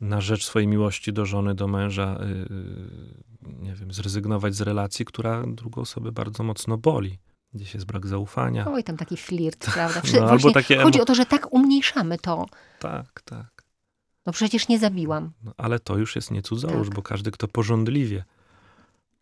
na 0.00 0.20
rzecz 0.20 0.46
swojej 0.46 0.68
miłości 0.68 1.12
do 1.12 1.26
żony, 1.26 1.54
do 1.54 1.68
męża, 1.68 2.18
yy, 2.20 3.54
nie 3.62 3.74
wiem, 3.74 3.92
zrezygnować 3.92 4.54
z 4.54 4.60
relacji, 4.60 5.04
która 5.04 5.44
drugą 5.46 5.82
osobę 5.82 6.12
bardzo 6.12 6.42
mocno 6.42 6.76
boli. 6.78 7.18
Gdzieś 7.54 7.74
jest 7.74 7.86
brak 7.86 8.06
zaufania. 8.06 8.66
Oj, 8.68 8.84
tam 8.84 8.96
taki 8.96 9.16
flirt, 9.16 9.70
prawda? 9.74 10.02
No, 10.20 10.30
albo 10.30 10.52
takie 10.52 10.78
chodzi 10.78 11.00
o 11.00 11.04
to, 11.04 11.14
że 11.14 11.26
tak 11.26 11.52
umniejszamy 11.52 12.18
to. 12.18 12.46
Tak, 12.78 13.22
tak. 13.24 13.64
No 14.26 14.32
przecież 14.32 14.68
nie 14.68 14.78
zabiłam. 14.78 15.32
No, 15.42 15.52
ale 15.56 15.78
to 15.78 15.96
już 15.96 16.16
jest 16.16 16.30
nie 16.30 16.42
cudzołóż, 16.42 16.86
Tak. 16.86 16.96
bo 16.96 17.02
każdy, 17.02 17.30
kto 17.30 17.48
porządliwie 17.48 18.24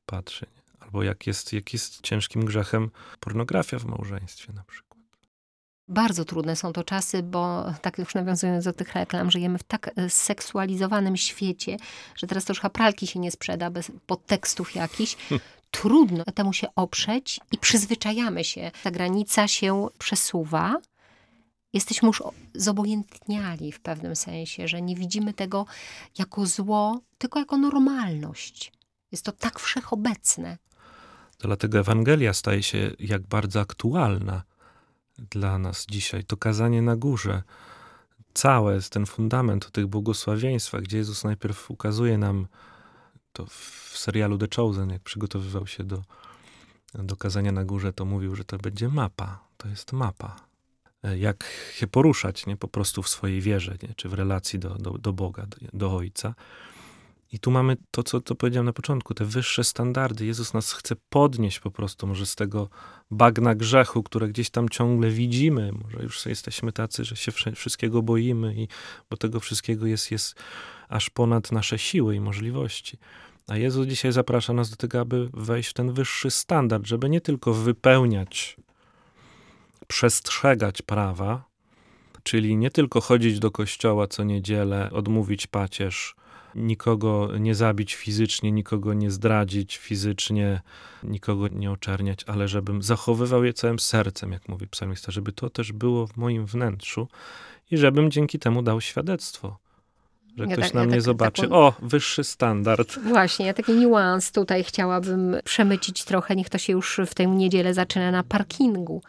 patrzy. 0.06 0.46
Nie? 0.46 0.62
Albo 0.96 1.02
jak 1.04 1.26
jest, 1.26 1.52
jak 1.52 1.72
jest 1.72 2.00
ciężkim 2.00 2.44
grzechem 2.44 2.90
pornografia 3.20 3.78
w 3.78 3.85
małżeństwie 3.85 4.52
na 4.52 4.64
przykład. 4.64 5.00
Bardzo 5.88 6.24
trudne 6.24 6.56
są 6.56 6.72
to 6.72 6.85
czasy, 6.85 7.22
bo 7.22 7.64
tak 7.82 7.98
już 7.98 8.14
nawiązując 8.14 8.64
do 8.64 8.72
tych 8.72 8.94
reklam, 8.94 9.30
żyjemy 9.30 9.59
w 9.59 9.62
tak 9.62 9.90
e, 9.96 10.11
zseksualizowanym 10.11 11.16
świecie, 11.16 11.76
że 12.16 12.26
teraz 12.26 12.44
to 12.44 12.52
już 12.52 12.61
pralki 12.72 13.06
się 13.06 13.18
nie 13.18 13.30
sprzeda 13.30 13.70
bez 13.70 13.92
podtekstów 14.06 14.74
jakichś. 14.74 15.16
Trudno 15.70 16.24
temu 16.24 16.52
się 16.52 16.66
oprzeć 16.76 17.40
i 17.52 17.59
przyzwyczajamy 17.59 18.44
się. 18.44 18.70
Ta 18.82 18.90
granica 18.90 19.48
się 19.48 19.88
przesuwa. 19.98 20.76
Jesteśmy 21.72 22.06
już 22.06 22.22
zobojętniali 22.54 23.72
w 23.72 23.80
pewnym 23.80 24.16
sensie, 24.16 24.68
że 24.68 24.82
nie 24.82 24.96
widzimy 24.96 25.35
tego 25.35 25.66
jako 26.18 26.46
zło, 26.46 27.00
tylko 27.18 27.38
jako 27.38 27.56
normalność. 27.56 28.72
Jest 29.12 29.24
to 29.24 29.32
tak 29.32 29.61
wszechobecne. 29.61 30.59
Dlatego 31.38 31.79
Ewangelia 31.79 32.33
staje 32.33 32.62
się 32.62 32.90
jak 32.99 33.22
bardzo 33.22 33.61
aktualna 33.61 34.42
dla 35.18 35.59
nas 35.59 35.87
dzisiaj. 35.87 36.25
To 36.25 36.37
kazanie 36.37 36.83
na 36.83 36.96
górze, 36.96 37.42
całe 38.35 38.75
jest 38.75 38.90
ten 38.90 39.07
fundament 39.07 39.70
tych 39.70 39.87
błogosławieństwach, 39.87 40.83
gdzie 40.83 40.96
Jezus 40.96 41.25
najpierw 41.25 41.70
ukazuje 41.70 42.18
nam 42.18 42.46
to 43.33 43.46
w 43.46 43.92
serialu 43.94 44.38
The 44.38 44.46
Chosen, 44.57 44.90
jak 44.90 45.03
przygotowywał 45.03 45.66
się 45.66 45.85
do, 45.85 46.03
do 46.94 47.16
kazania 47.16 47.53
na 47.53 47.64
górze, 47.64 47.92
to 47.92 48.05
mówił, 48.05 48.37
że 48.37 48.44
to 48.44 48.59
będzie 48.59 48.88
mapa. 48.88 49.46
To 49.57 49.68
jest 49.68 49.92
mapa. 49.92 50.37
E, 51.03 51.18
Jak 51.18 51.44
się 51.75 51.87
poruszać, 51.87 52.46
nie 52.46 52.57
po 52.57 52.68
prostu 52.68 53.03
w 53.03 53.09
swojej 53.09 53.40
wierze, 53.40 53.77
nie? 53.83 53.94
czy 53.96 54.09
w 54.09 54.12
relacji 54.12 54.59
do, 54.59 54.75
do, 54.75 54.90
do 54.90 55.12
Boga, 55.12 55.46
do, 55.46 55.57
do 55.72 55.96
Ojca. 55.96 56.35
I 57.32 57.38
tu 57.38 57.50
mamy 57.50 57.76
to, 57.90 58.02
co 58.02 58.20
to 58.20 58.34
powiedziałem 58.34 58.66
na 58.66 58.72
początku, 58.72 59.14
te 59.14 59.24
wyższe 59.24 59.64
standardy. 59.64 60.26
Jezus 60.26 60.54
nas 60.54 60.72
chce 60.72 60.96
podnieść 61.08 61.60
po 61.60 61.70
prostu, 61.70 62.06
może 62.06 62.26
z 62.26 62.34
tego 62.34 62.68
bagna 63.10 63.54
grzechu, 63.54 64.02
które 64.02 64.28
gdzieś 64.28 64.50
tam 64.50 64.68
ciągle 64.68 65.10
widzimy. 65.10 65.72
Może 65.84 66.02
już 66.02 66.26
jesteśmy 66.26 66.72
tacy, 66.72 67.04
że 67.04 67.16
się 67.16 67.32
wszystkiego 67.54 68.02
boimy, 68.02 68.54
i 68.54 68.68
bo 69.10 69.16
tego 69.16 69.40
wszystkiego 69.40 69.86
jest, 69.86 70.10
jest 70.10 70.34
aż 70.88 71.10
ponad 71.10 71.52
nasze 71.52 71.78
siły 71.78 72.16
i 72.16 72.20
możliwości. 72.20 72.98
A 73.48 73.56
Jezus 73.56 73.86
dzisiaj 73.86 74.12
zaprasza 74.12 74.52
nas 74.52 74.70
do 74.70 74.76
tego, 74.76 75.00
aby 75.00 75.28
wejść 75.32 75.70
w 75.70 75.74
ten 75.74 75.92
wyższy 75.92 76.30
standard, 76.30 76.86
żeby 76.86 77.10
nie 77.10 77.20
tylko 77.20 77.54
wypełniać, 77.54 78.56
przestrzegać 79.86 80.82
prawa, 80.82 81.44
czyli 82.22 82.56
nie 82.56 82.70
tylko 82.70 83.00
chodzić 83.00 83.38
do 83.38 83.50
kościoła 83.50 84.06
co 84.06 84.24
niedzielę, 84.24 84.90
odmówić 84.92 85.46
pacierz, 85.46 86.14
nikogo 86.54 87.28
nie 87.38 87.54
zabić 87.54 87.94
fizycznie, 87.94 88.52
nikogo 88.52 88.94
nie 88.94 89.11
zdradzić 89.11 89.76
fizycznie, 89.76 90.61
nikogo 91.02 91.48
nie 91.48 91.70
oczerniać, 91.70 92.24
ale 92.26 92.48
żebym 92.48 92.82
zachowywał 92.82 93.44
je 93.44 93.52
całym 93.52 93.78
sercem, 93.78 94.32
jak 94.32 94.48
mówi 94.48 94.68
psalmista, 94.68 95.12
żeby 95.12 95.32
to 95.32 95.50
też 95.50 95.72
było 95.72 96.06
w 96.06 96.16
moim 96.16 96.46
wnętrzu 96.46 97.09
i 97.70 97.76
żebym 97.78 98.11
dzięki 98.11 98.38
temu 98.38 98.62
dał 98.62 98.80
świadectwo. 98.80 99.56
Że 100.37 100.44
Ja 100.44 100.52
ktoś 100.56 100.64
tak- 100.64 100.74
na 100.74 100.80
ja 100.80 100.87
mnie 100.87 100.96
tak- 100.96 101.02
zobaczy, 101.02 101.42
taką- 101.42 101.54
o, 101.56 101.74
wyższy 101.82 102.24
standard. 102.24 102.98
Właśnie, 102.98 103.46
ja 103.46 103.54
taki 103.54 103.72
niuans 103.72 104.32
tutaj 104.32 104.64
chciałabym 104.64 105.37
przemycić 105.44 106.04
trochę. 106.04 106.37
Niech 106.37 106.48
to 106.48 106.59
się 106.59 106.72
już 106.72 107.00
w 107.06 107.14
tę 107.14 107.26
niedzielę 107.26 107.74
zaczyna 107.74 108.11
na 108.11 108.22
parkingu. 108.22 109.02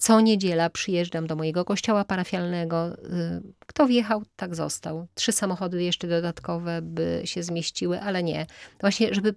Co 0.00 0.20
niedziela 0.20 0.70
przyjeżdżam 0.70 1.26
do 1.26 1.36
mojego 1.36 1.64
kościoła 1.64 2.04
parafialnego. 2.04 2.88
Y, 2.88 3.42
Kto 3.66 3.86
wjechał, 3.86 4.22
tak 4.36 4.54
został. 4.54 5.06
Trzy 5.14 5.32
samochody 5.32 5.82
jeszcze 5.82 6.08
dodatkowe 6.08 6.82
by 6.82 7.22
się 7.24 7.42
zmieściły, 7.42 8.00
ale 8.00 8.22
nie. 8.22 8.46
Właśnie, 8.80 9.14
żeby 9.14 9.34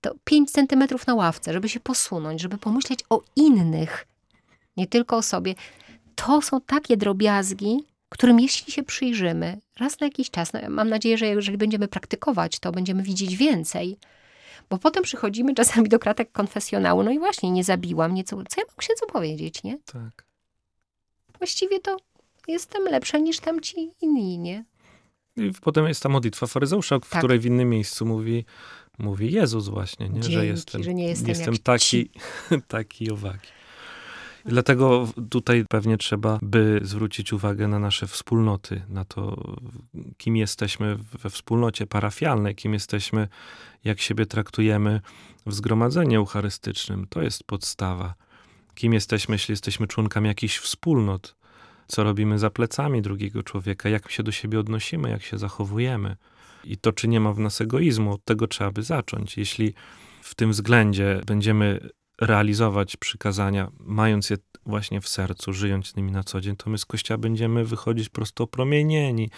to 0.00 0.14
pięć 0.24 0.50
centymetrów 0.50 1.06
na 1.06 1.14
ławce, 1.14 1.52
żeby 1.52 1.68
się 1.68 1.80
posunąć, 1.80 2.40
żeby 2.40 2.58
pomyśleć 2.58 3.00
o 3.10 3.22
innych, 3.36 4.06
nie 4.76 4.86
tylko 4.86 5.16
o 5.16 5.22
sobie. 5.22 5.54
To 6.14 6.42
są 6.42 6.60
takie 6.60 6.96
drobiazgi, 6.96 7.84
którym 8.08 8.40
jeśli 8.40 8.72
się 8.72 8.82
przyjrzymy 8.82 9.58
raz 9.80 10.00
na 10.00 10.06
jakiś 10.06 10.30
czas, 10.30 10.52
no, 10.52 10.60
mam 10.68 10.88
nadzieję, 10.88 11.18
że 11.18 11.26
jeżeli 11.26 11.58
będziemy 11.58 11.88
praktykować, 11.88 12.58
to 12.58 12.72
będziemy 12.72 13.02
widzieć 13.02 13.36
więcej. 13.36 13.98
Bo 14.70 14.78
potem 14.78 15.02
przychodzimy 15.02 15.54
czasami 15.54 15.88
do 15.88 15.98
kratek 15.98 16.32
konfesjonału, 16.32 17.02
no 17.02 17.10
i 17.10 17.18
właśnie 17.18 17.50
nie 17.50 17.64
zabiłam, 17.64 18.14
nie 18.14 18.24
co, 18.24 18.36
co 18.36 18.60
ja 18.60 18.66
mam 18.66 18.76
księdzu 18.76 19.06
powiedzieć, 19.12 19.62
nie? 19.62 19.78
Tak. 19.78 20.24
Właściwie 21.38 21.80
to 21.80 21.96
jestem 22.48 22.82
lepsza 22.84 23.18
niż 23.18 23.40
tamci 23.40 23.90
inni, 24.00 24.38
nie? 24.38 24.64
I 25.36 25.50
potem 25.62 25.88
jest 25.88 26.02
ta 26.02 26.08
modlitwa 26.08 26.46
faryzeusza, 26.46 26.98
w 26.98 27.08
Tak. 27.08 27.18
której 27.18 27.38
w 27.38 27.46
innym 27.46 27.68
miejscu 27.68 28.06
mówi, 28.06 28.44
mówi 28.98 29.32
Jezus 29.32 29.68
właśnie, 29.68 30.08
nie? 30.08 30.22
że 30.22 30.30
Dzięki, 30.30 30.46
jestem, 30.46 30.82
że 30.82 30.94
nie 30.94 31.08
jestem 31.08 31.54
jak 31.54 31.62
taki, 31.62 32.10
taki 32.68 33.10
owaki. 33.10 33.48
Dlatego 34.44 35.08
tutaj 35.30 35.64
pewnie 35.70 35.96
trzeba 35.96 36.38
by 36.42 36.80
zwrócić 36.82 37.32
uwagę 37.32 37.68
na 37.68 37.78
nasze 37.78 38.06
wspólnoty, 38.06 38.82
na 38.88 39.04
to, 39.04 39.44
kim 40.16 40.36
jesteśmy 40.36 40.96
we 41.22 41.30
wspólnocie 41.30 41.86
parafialnej, 41.86 42.54
kim 42.54 42.72
jesteśmy, 42.72 43.28
jak 43.84 44.00
siebie 44.00 44.26
traktujemy 44.26 45.00
w 45.46 45.54
zgromadzeniu 45.54 46.20
eucharystycznym. 46.20 47.06
To 47.10 47.22
jest 47.22 47.44
podstawa. 47.44 48.14
Kim 48.74 48.92
jesteśmy, 48.92 49.34
jeśli 49.34 49.52
jesteśmy 49.52 49.86
członkami 49.86 50.28
jakichś 50.28 50.58
wspólnot, 50.58 51.36
co 51.86 52.04
robimy 52.04 52.38
za 52.38 52.50
plecami 52.50 53.02
drugiego 53.02 53.42
człowieka, 53.42 53.88
jak 53.88 54.10
się 54.10 54.22
do 54.22 54.32
siebie 54.32 54.60
odnosimy, 54.60 55.10
jak 55.10 55.22
się 55.22 55.38
zachowujemy. 55.38 56.16
I 56.64 56.76
to, 56.76 56.92
czy 56.92 57.08
nie 57.08 57.20
ma 57.20 57.32
w 57.32 57.38
nas 57.38 57.60
egoizmu, 57.60 58.12
od 58.12 58.24
tego 58.24 58.46
trzeba 58.46 58.70
by 58.70 58.82
zacząć. 58.82 59.36
Jeśli 59.36 59.74
w 60.22 60.34
tym 60.34 60.50
względzie 60.50 61.20
będziemy 61.26 61.90
realizować 62.20 62.96
przykazania, 62.96 63.70
mając 63.80 64.30
je 64.30 64.36
właśnie 64.66 65.00
w 65.00 65.08
sercu, 65.08 65.52
żyjąc 65.52 65.96
nimi 65.96 66.12
na 66.12 66.24
co 66.24 66.40
dzień, 66.40 66.56
to 66.56 66.70
my 66.70 66.78
z 66.78 66.84
Kościoła 66.84 67.18
będziemy 67.18 67.64
wychodzić 67.64 68.08
prosto 68.08 68.46
promienieni 68.46 69.30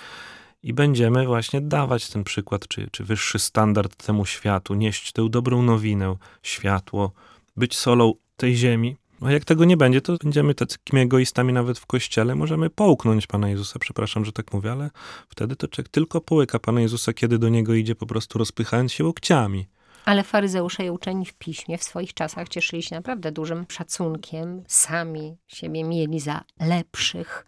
i 0.62 0.73
będziemy 0.73 1.27
właśnie 1.27 1.61
dawać 1.61 2.11
ten 2.11 2.25
przykład, 2.25 2.68
czy, 2.68 2.88
czy 2.90 3.05
wyższy 3.05 3.38
standard 3.38 4.07
temu 4.07 4.27
światu, 4.27 4.75
nieść 4.75 5.12
tę 5.12 5.29
dobrą 5.31 5.62
nowinę, 5.62 6.16
światło, 6.42 7.12
być 7.57 7.77
solą 7.77 8.14
tej 8.37 8.57
ziemi. 8.57 8.97
A 9.21 9.33
jak 9.33 9.45
tego 9.45 9.64
nie 9.64 9.77
będzie, 9.77 10.01
to 10.01 10.16
będziemy 10.23 10.55
takimi 10.55 11.03
egoistami 11.03 11.53
nawet 11.53 11.79
w 11.79 11.87
Kościele. 11.87 12.35
Możemy 12.35 12.71
połknąć 12.71 13.27
Pana 13.27 13.49
Jezusa, 13.49 13.79
przepraszam, 13.79 14.25
że 14.25 14.33
tak 14.33 14.53
mówię, 14.53 14.73
ale 14.73 14.90
wtedy 15.29 15.57
to 15.57 15.68
człowiek 15.68 15.88
tylko 15.88 16.21
połyka 16.21 16.59
Pana 16.59 16.81
Jezusa, 16.81 17.12
kiedy 17.12 17.38
do 17.38 17.49
Niego 17.49 17.75
idzie 17.75 17.95
po 17.95 18.07
prostu 18.07 18.38
rozpychając 18.38 18.92
się 18.92 19.05
łokciami. 19.05 19.66
Ale 20.04 20.22
faryzeusze 20.22 20.84
i 20.84 20.90
uczeni 20.90 21.26
w 21.26 21.34
piśmie 21.34 21.78
w 21.78 21.84
swoich 21.84 22.14
czasach 22.14 22.48
cieszyli 22.48 22.82
się 22.82 22.96
naprawdę 22.96 23.32
dużym 23.32 23.66
szacunkiem. 23.68 24.64
Sami 24.68 25.36
siebie 25.46 25.84
mieli 25.84 26.20
za 26.20 26.44
lepszych. 26.60 27.46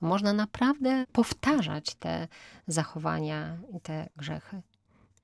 Można 0.00 0.32
naprawdę 0.32 1.04
powtarzać 1.12 1.94
te 1.94 2.28
zachowania 2.66 3.58
i 3.76 3.80
te 3.80 4.08
grzechy. 4.16 4.62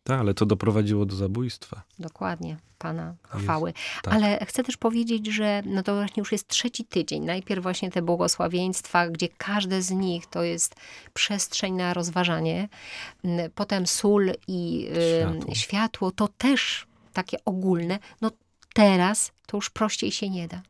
Tak, 0.06 0.20
ale 0.20 0.34
to 0.34 0.46
doprowadziło 0.46 1.06
do 1.06 1.16
zabójstwa. 1.16 1.82
Dokładnie, 1.98 2.56
Pana 2.78 3.14
Jest, 3.34 3.44
chwały. 3.44 3.72
tak. 4.02 4.14
Ale 4.14 4.38
chcę 4.46 4.64
też 4.64 4.76
powiedzieć, 4.76 5.26
że 5.26 5.62
no 5.66 5.82
to 5.82 5.94
właśnie 5.94 6.20
już 6.20 6.32
jest 6.32 6.48
trzeci 6.48 6.84
tydzień. 6.84 7.24
Najpierw 7.24 7.62
właśnie 7.62 7.90
te 7.90 8.02
błogosławieństwa, 8.02 9.08
gdzie 9.08 9.28
każde 9.28 9.82
z 9.82 9.90
nich 9.90 10.26
to 10.26 10.42
jest 10.42 10.74
przestrzeń 11.14 11.74
na 11.74 11.94
rozważanie. 11.94 12.68
Mm, 13.24 13.50
Potem 13.54 13.86
sól 13.86 14.32
i 14.48 14.88
y, 14.96 15.20
Światło. 15.20 15.54
światło. 15.54 16.10
to 16.10 16.28
też 16.28 16.86
takie 17.12 17.36
ogólne. 17.44 17.98
No 18.20 18.30
teraz 18.74 19.32
to 19.46 19.56
już 19.56 19.70
prościej 19.70 20.12
się 20.12 20.30
nie 20.30 20.48
da. 20.48 20.62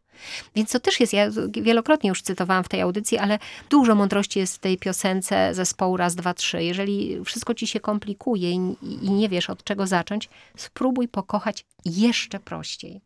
Więc 0.55 0.71
to 0.71 0.81
też 0.81 1.01
jest, 1.01 1.13
ja 1.13 1.31
wielokrotnie 1.51 2.09
już 2.09 2.23
cytowałam 2.23 2.65
w 2.65 2.69
tej 2.69 2.81
audycji, 2.81 3.19
ale 3.19 3.39
dużo 3.71 3.95
mądrości 3.95 4.39
jest 4.39 4.57
w 4.57 4.59
tej 4.59 4.79
piosence 4.79 5.55
zespołu 5.55 5.97
raz, 5.97 6.15
dwa, 6.15 6.35
trzy. 6.35 6.65
Jeżeli 6.65 7.25
wszystko 7.25 7.55
ci 7.55 7.67
się 7.67 7.81
komplikuje 7.81 8.53
i, 8.53 8.57
i 8.83 9.11
nie 9.11 9.29
wiesz 9.29 9.51
od 9.51 9.65
czego 9.65 9.87
zacząć, 9.87 10.29
spróbuj 10.57 11.09
pokochać 11.09 11.65
jeszcze 11.85 12.41
prościej. 12.41 13.01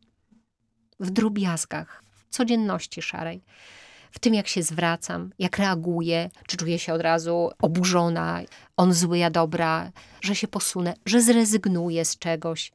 W 1.01 1.11
drobiazgach, 1.11 2.03
w 2.13 2.35
codzienności 2.35 3.03
szarej. 3.03 3.43
W 4.11 4.19
tym, 4.19 4.35
jak 4.35 4.49
się 4.49 4.63
zwracam, 4.63 5.33
jak 5.39 5.59
reaguję, 5.59 6.31
czy 6.47 6.57
czuję 6.57 6.79
się 6.79 6.95
od 6.95 7.01
razu 7.01 7.51
oburzona, 7.63 8.41
on 8.77 8.95
zły, 8.95 9.19
ja 9.19 9.31
dobra, 9.31 9.93
że 10.21 10.35
się 10.35 10.49
posunę, 10.49 10.95
że 11.07 11.23
zrezygnuję 11.23 12.05
z 12.05 12.19
czegoś. 12.19 12.73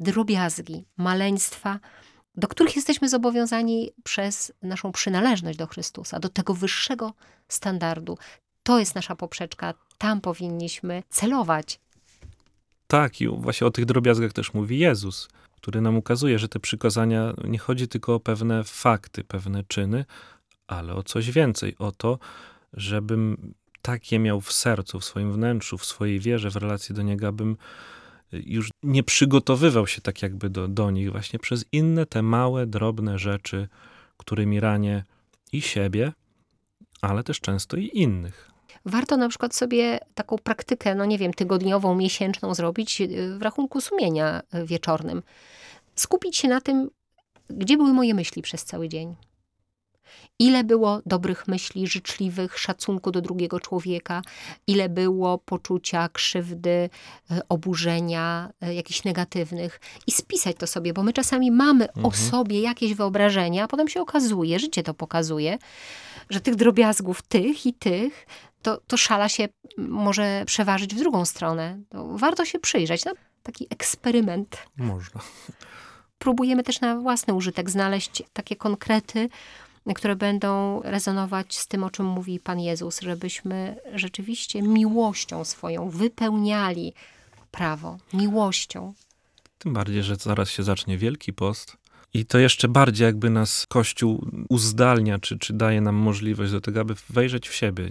Drobiazgi, 0.00 0.84
maleństwa, 0.96 1.78
do 2.34 2.48
których 2.48 2.76
jesteśmy 2.76 3.08
zobowiązani 3.08 3.90
przez 4.04 4.52
naszą 4.62 4.92
przynależność 4.92 5.58
do 5.58 5.66
Chrystusa, 5.66 6.20
do 6.20 6.28
tego 6.28 6.54
wyższego 6.54 7.12
standardu. 7.48 8.18
To 8.62 8.78
jest 8.78 8.94
nasza 8.94 9.16
poprzeczka, 9.16 9.74
tam 9.98 10.20
powinniśmy 10.20 11.02
celować. 11.08 11.80
Tak, 12.86 13.20
i 13.20 13.28
właśnie 13.28 13.66
o 13.66 13.70
tych 13.70 13.84
drobiazgach 13.84 14.32
też 14.32 14.54
mówi 14.54 14.78
Jezus, 14.78 15.28
który 15.52 15.80
nam 15.80 15.96
ukazuje, 15.96 16.38
że 16.38 16.48
te 16.48 16.60
przykazania 16.60 17.32
nie 17.44 17.58
chodzi 17.58 17.88
tylko 17.88 18.14
o 18.14 18.20
pewne 18.20 18.64
fakty, 18.64 19.24
pewne 19.24 19.64
czyny, 19.64 20.04
ale 20.66 20.94
o 20.94 21.02
coś 21.02 21.30
więcej, 21.30 21.76
o 21.78 21.92
to, 21.92 22.18
żebym 22.72 23.54
takie 23.82 24.18
miał 24.18 24.40
w 24.40 24.52
sercu, 24.52 25.00
w 25.00 25.04
swoim 25.04 25.32
wnętrzu, 25.32 25.78
w 25.78 25.84
swojej 25.84 26.20
wierze, 26.20 26.50
w 26.50 26.56
relacji 26.56 26.94
do 26.94 27.02
Niego, 27.02 27.28
abym 27.28 27.56
już 28.32 28.68
nie 28.82 29.02
przygotowywał 29.02 29.86
się 29.86 30.00
tak 30.00 30.22
jakby 30.22 30.50
do, 30.50 30.68
do 30.68 30.90
nich 30.90 31.12
właśnie 31.12 31.38
przez 31.38 31.64
inne 31.72 32.06
te 32.06 32.22
małe, 32.22 32.66
drobne 32.66 33.18
rzeczy, 33.18 33.68
którymi 34.16 34.60
ranię 34.60 35.04
i 35.52 35.62
siebie, 35.62 36.12
ale 37.00 37.24
też 37.24 37.40
często 37.40 37.76
i 37.76 37.90
innych. 37.94 38.50
Warto 38.84 39.16
na 39.16 39.28
przykład 39.28 39.54
sobie 39.54 39.98
taką 40.14 40.38
praktykę, 40.38 40.94
no 40.94 41.04
nie 41.04 41.18
wiem, 41.18 41.34
tygodniową, 41.34 41.94
miesięczną 41.94 42.54
zrobić 42.54 43.00
y, 43.00 43.38
w 43.38 43.42
rachunku 43.42 43.80
sumienia 43.80 44.42
y, 44.54 44.66
wieczornym. 44.66 45.22
Skupić 45.94 46.36
się 46.36 46.48
na 46.48 46.60
tym, 46.60 46.90
gdzie 47.50 47.76
były 47.76 47.92
moje 47.92 48.14
myśli 48.14 48.42
przez 48.42 48.64
cały 48.64 48.88
dzień. 48.88 49.16
Ile 50.38 50.64
było 50.64 51.00
dobrych 51.06 51.48
myśli, 51.48 51.86
życzliwych, 51.86 52.58
szacunku 52.58 53.10
do 53.10 53.20
drugiego 53.20 53.60
człowieka, 53.60 54.22
ile 54.66 54.88
było 54.88 55.38
poczucia 55.38 56.08
krzywdy, 56.08 56.90
e, 57.30 57.40
oburzenia, 57.48 58.50
e, 58.60 58.74
jakichś 58.74 59.04
negatywnych. 59.04 59.80
I 60.06 60.12
spisać 60.12 60.56
to 60.56 60.66
sobie, 60.66 60.92
bo 60.92 61.02
my 61.02 61.12
czasami 61.12 61.50
mamy 61.50 61.88
mhm. 61.88 62.06
o 62.06 62.12
sobie 62.12 62.60
jakieś 62.60 62.94
wyobrażenia, 62.94 63.64
a 63.64 63.68
potem 63.68 63.88
się 63.88 64.00
okazuje, 64.00 64.58
życie 64.58 64.82
to 64.82 64.94
pokazuje, 64.94 65.58
że 66.30 66.40
tych 66.40 66.54
drobiazgów, 66.54 67.22
tych 67.22 67.66
i 67.66 67.74
tych, 67.74 68.26
to, 68.62 68.80
to 68.86 68.96
szala 68.96 69.28
się 69.28 69.48
może 69.78 70.42
przeważyć 70.46 70.94
w 70.94 70.98
drugą 70.98 71.24
stronę. 71.24 71.80
To 71.88 72.18
warto 72.18 72.44
się 72.44 72.58
przyjrzeć. 72.58 73.04
No, 73.04 73.12
taki 73.42 73.66
eksperyment. 73.70 74.56
Można. 74.76 75.20
Próbujemy 76.18 76.62
też 76.62 76.80
na 76.80 76.96
własny 76.96 77.34
użytek 77.34 77.70
znaleźć 77.70 78.22
takie 78.32 78.56
konkrety, 78.56 79.28
które 79.94 80.16
będą 80.16 80.82
rezonować 80.82 81.56
z 81.56 81.66
tym, 81.66 81.84
o 81.84 81.90
czym 81.90 82.06
mówi 82.06 82.40
Pan 82.40 82.60
Jezus, 82.60 83.00
żebyśmy 83.00 83.76
rzeczywiście 83.94 84.62
miłością 84.62 85.44
swoją 85.44 85.90
wypełniali 85.90 86.94
prawo, 87.50 87.98
miłością. 88.12 88.94
Tym 89.58 89.72
bardziej, 89.72 90.02
że 90.02 90.16
zaraz 90.16 90.50
się 90.50 90.62
zacznie 90.62 90.98
Wielki 90.98 91.32
Post. 91.32 91.76
I 92.14 92.26
to 92.26 92.38
jeszcze 92.38 92.68
bardziej 92.68 93.04
jakby 93.04 93.30
nas 93.30 93.66
Kościół 93.68 94.30
uzdalnia, 94.48 95.18
czy, 95.18 95.38
czy 95.38 95.52
daje 95.52 95.80
nam 95.80 95.94
możliwość 95.94 96.52
do 96.52 96.60
tego, 96.60 96.80
aby 96.80 96.94
wejrzeć 97.10 97.48
w 97.48 97.54
siebie, 97.54 97.88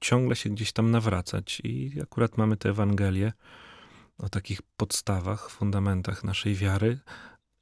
ciągle 0.00 0.36
się 0.36 0.50
gdzieś 0.50 0.72
tam 0.72 0.90
nawracać. 0.90 1.60
I 1.64 1.92
akurat 2.02 2.38
mamy 2.38 2.56
tę 2.56 2.68
Ewangelię 2.68 3.32
o 4.18 4.28
takich 4.28 4.62
podstawach, 4.76 5.50
fundamentach 5.50 6.24
naszej 6.24 6.54
wiary, 6.54 6.98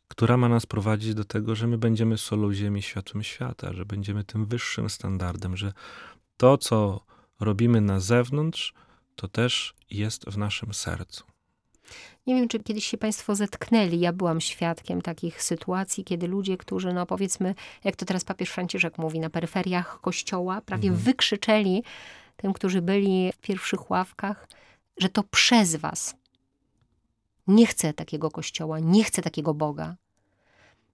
która 0.08 0.36
ma 0.36 0.48
nas 0.48 0.66
prowadzić 0.66 1.14
do 1.14 1.24
tego, 1.24 1.54
że 1.54 1.66
my 1.66 1.78
będziemy 1.78 2.18
solą 2.18 2.52
ziemi, 2.52 2.82
światłem 2.82 3.22
świata, 3.22 3.72
że 3.72 3.84
będziemy 3.84 4.24
tym 4.24 4.46
wyższym 4.46 4.90
standardem, 4.90 5.56
że 5.56 5.72
to, 6.36 6.58
co 6.58 7.00
robimy 7.40 7.80
na 7.80 8.00
zewnątrz, 8.00 8.74
to 9.16 9.28
też 9.28 9.74
jest 9.90 10.24
w 10.24 10.38
naszym 10.38 10.74
sercu. 10.74 11.24
Nie 12.26 12.34
wiem, 12.34 12.48
czy 12.48 12.58
kiedyś 12.58 12.86
się 12.86 12.98
Państwo 12.98 13.34
zetknęli. 13.34 14.00
Ja 14.00 14.12
byłam 14.12 14.40
świadkiem 14.40 15.02
takich 15.02 15.42
sytuacji, 15.42 16.04
kiedy 16.04 16.26
ludzie, 16.26 16.56
którzy, 16.56 16.92
no 16.92 17.06
powiedzmy, 17.06 17.54
jak 17.84 17.96
to 17.96 18.06
teraz 18.06 18.24
papież 18.24 18.50
Franciszek 18.50 18.98
mówi, 18.98 19.20
na 19.20 19.30
peryferiach 19.30 20.00
kościoła, 20.00 20.60
prawie 20.60 20.88
mhm. 20.88 21.04
wykrzyczeli 21.04 21.82
tym, 22.36 22.52
którzy 22.52 22.82
byli 22.82 23.32
w 23.32 23.38
pierwszych 23.38 23.90
ławkach, 23.90 24.48
że 24.98 25.08
to 25.08 25.22
przez 25.22 25.76
Was 25.76 26.14
nie 27.48 27.66
chcę 27.66 27.92
takiego 27.92 28.30
kościoła, 28.30 28.78
nie 28.78 29.04
chcę 29.04 29.22
takiego 29.22 29.54
Boga. 29.54 29.96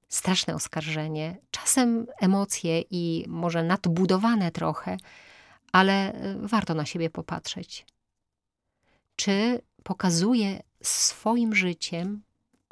Straszne 0.08 0.54
oskarżenie, 0.54 1.36
czasem 1.50 2.06
emocje 2.20 2.80
i 2.90 3.24
może 3.28 3.62
nadbudowane 3.62 4.50
trochę, 4.50 4.96
ale 5.72 6.12
e, 6.12 6.38
warto 6.38 6.74
na 6.74 6.86
siebie 6.86 7.10
popatrzeć. 7.10 7.86
Czy 9.16 9.60
pokazuję 9.82 10.62
swoim 10.82 11.54
życiem, 11.54 12.22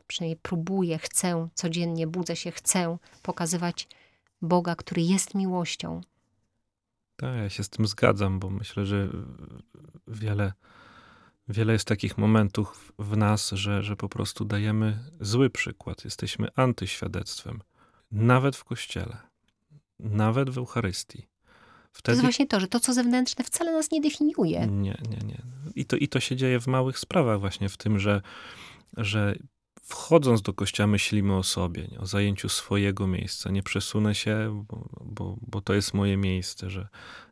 przynajmniej 0.07 0.39
próbuję, 0.43 0.99
chcę, 0.99 1.49
codziennie 1.55 2.07
budzę 2.07 2.37
się, 2.37 2.51
chcę 2.51 2.99
pokazywać 3.23 3.89
Boga, 4.43 4.75
który 4.77 5.03
jest 5.03 5.35
miłością. 5.35 6.01
Tak, 7.17 7.37
ja 7.37 7.51
się 7.51 7.65
z 7.65 7.69
tym 7.69 7.87
zgadzam, 7.87 8.39
bo 8.39 8.51
myślę, 8.51 8.87
że 8.87 9.09
wiele 10.07 10.53
Wiele 11.53 11.73
jest 11.73 11.89
takich 11.89 12.19
momentów 12.19 12.93
w 12.99 13.17
nas, 13.17 13.51
że, 13.51 13.83
że 13.83 13.97
po 13.97 14.09
prostu 14.09 14.45
dajemy 14.45 14.99
zły 15.21 15.51
przykład. 15.51 16.05
Jesteśmy 16.05 16.49
antyświadectwem. 16.57 17.63
Nawet 18.13 18.57
w 18.57 18.65
kościele, 18.65 19.17
nawet 19.99 20.51
w 20.51 20.59
Eucharystii. 20.59 21.29
Wtedy... 21.93 22.03
To 22.03 22.11
jest 22.11 22.23
właśnie 22.23 22.47
to, 22.47 22.61
że 22.61 22.69
to, 22.69 22.81
co 22.81 22.93
zewnętrzne, 22.93 23.45
wcale 23.45 23.73
nas 23.73 23.91
nie 23.91 24.01
definiuje. 24.01 24.67
Nie, 24.67 24.99
nie, 25.11 25.19
nie. 25.27 25.43
I 25.75 25.85
to, 25.85 25.97
i 25.97 26.09
to 26.09 26.21
się 26.21 26.37
dzieje 26.37 26.61
w 26.61 26.67
małych 26.67 26.99
sprawach, 26.99 27.41
właśnie 27.41 27.69
w 27.69 27.77
tym, 27.77 27.99
że, 27.99 28.23
że 28.97 29.37
wchodząc 29.83 30.43
do 30.43 30.53
kościoła 30.53 30.87
myślimy 30.87 31.37
o 31.37 31.43
sobie, 31.43 31.89
nie? 31.93 32.01
o 32.01 32.07
zajęciu 32.07 32.49
swojego 32.49 33.07
miejsca. 33.07 33.51
Nie 33.51 33.63
przesunę 33.63 34.15
się, 34.15 34.65
bo, 34.69 34.89
bo, 35.05 35.37
bo 35.43 35.61
to 35.61 35.75
jest 35.75 35.95
moje 35.95 36.17
miejsce, 36.17 36.71
że 36.71 36.89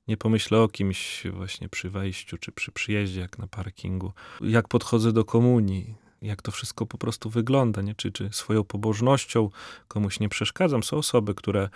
nie 0.08 0.16
pomyślę 0.16 0.60
o 0.60 0.68
kimś 0.68 1.26
właśnie 1.32 1.68
przy 1.68 1.90
wejściu 1.90 2.38
czy 2.38 2.52
przy 2.52 2.72
przyjeździe, 2.72 3.20
jak 3.20 3.38
na 3.38 3.46
parkingu. 3.46 4.12
Jak 4.40 4.68
podchodzę 4.68 5.12
do 5.12 5.24
komunii, 5.24 5.94
jak 6.22 6.42
to 6.42 6.52
wszystko 6.52 6.86
po 6.86 6.98
prostu 6.98 7.30
wygląda, 7.30 7.82
nie? 7.82 7.94
Czy, 7.94 8.12
czy 8.12 8.28
swoją 8.32 8.64
pobożnością 8.64 9.50
komuś 9.88 10.20
nie 10.20 10.28
przeszkadzam. 10.28 10.82
Są 10.82 10.96
osoby, 10.96 11.34
które 11.34 11.68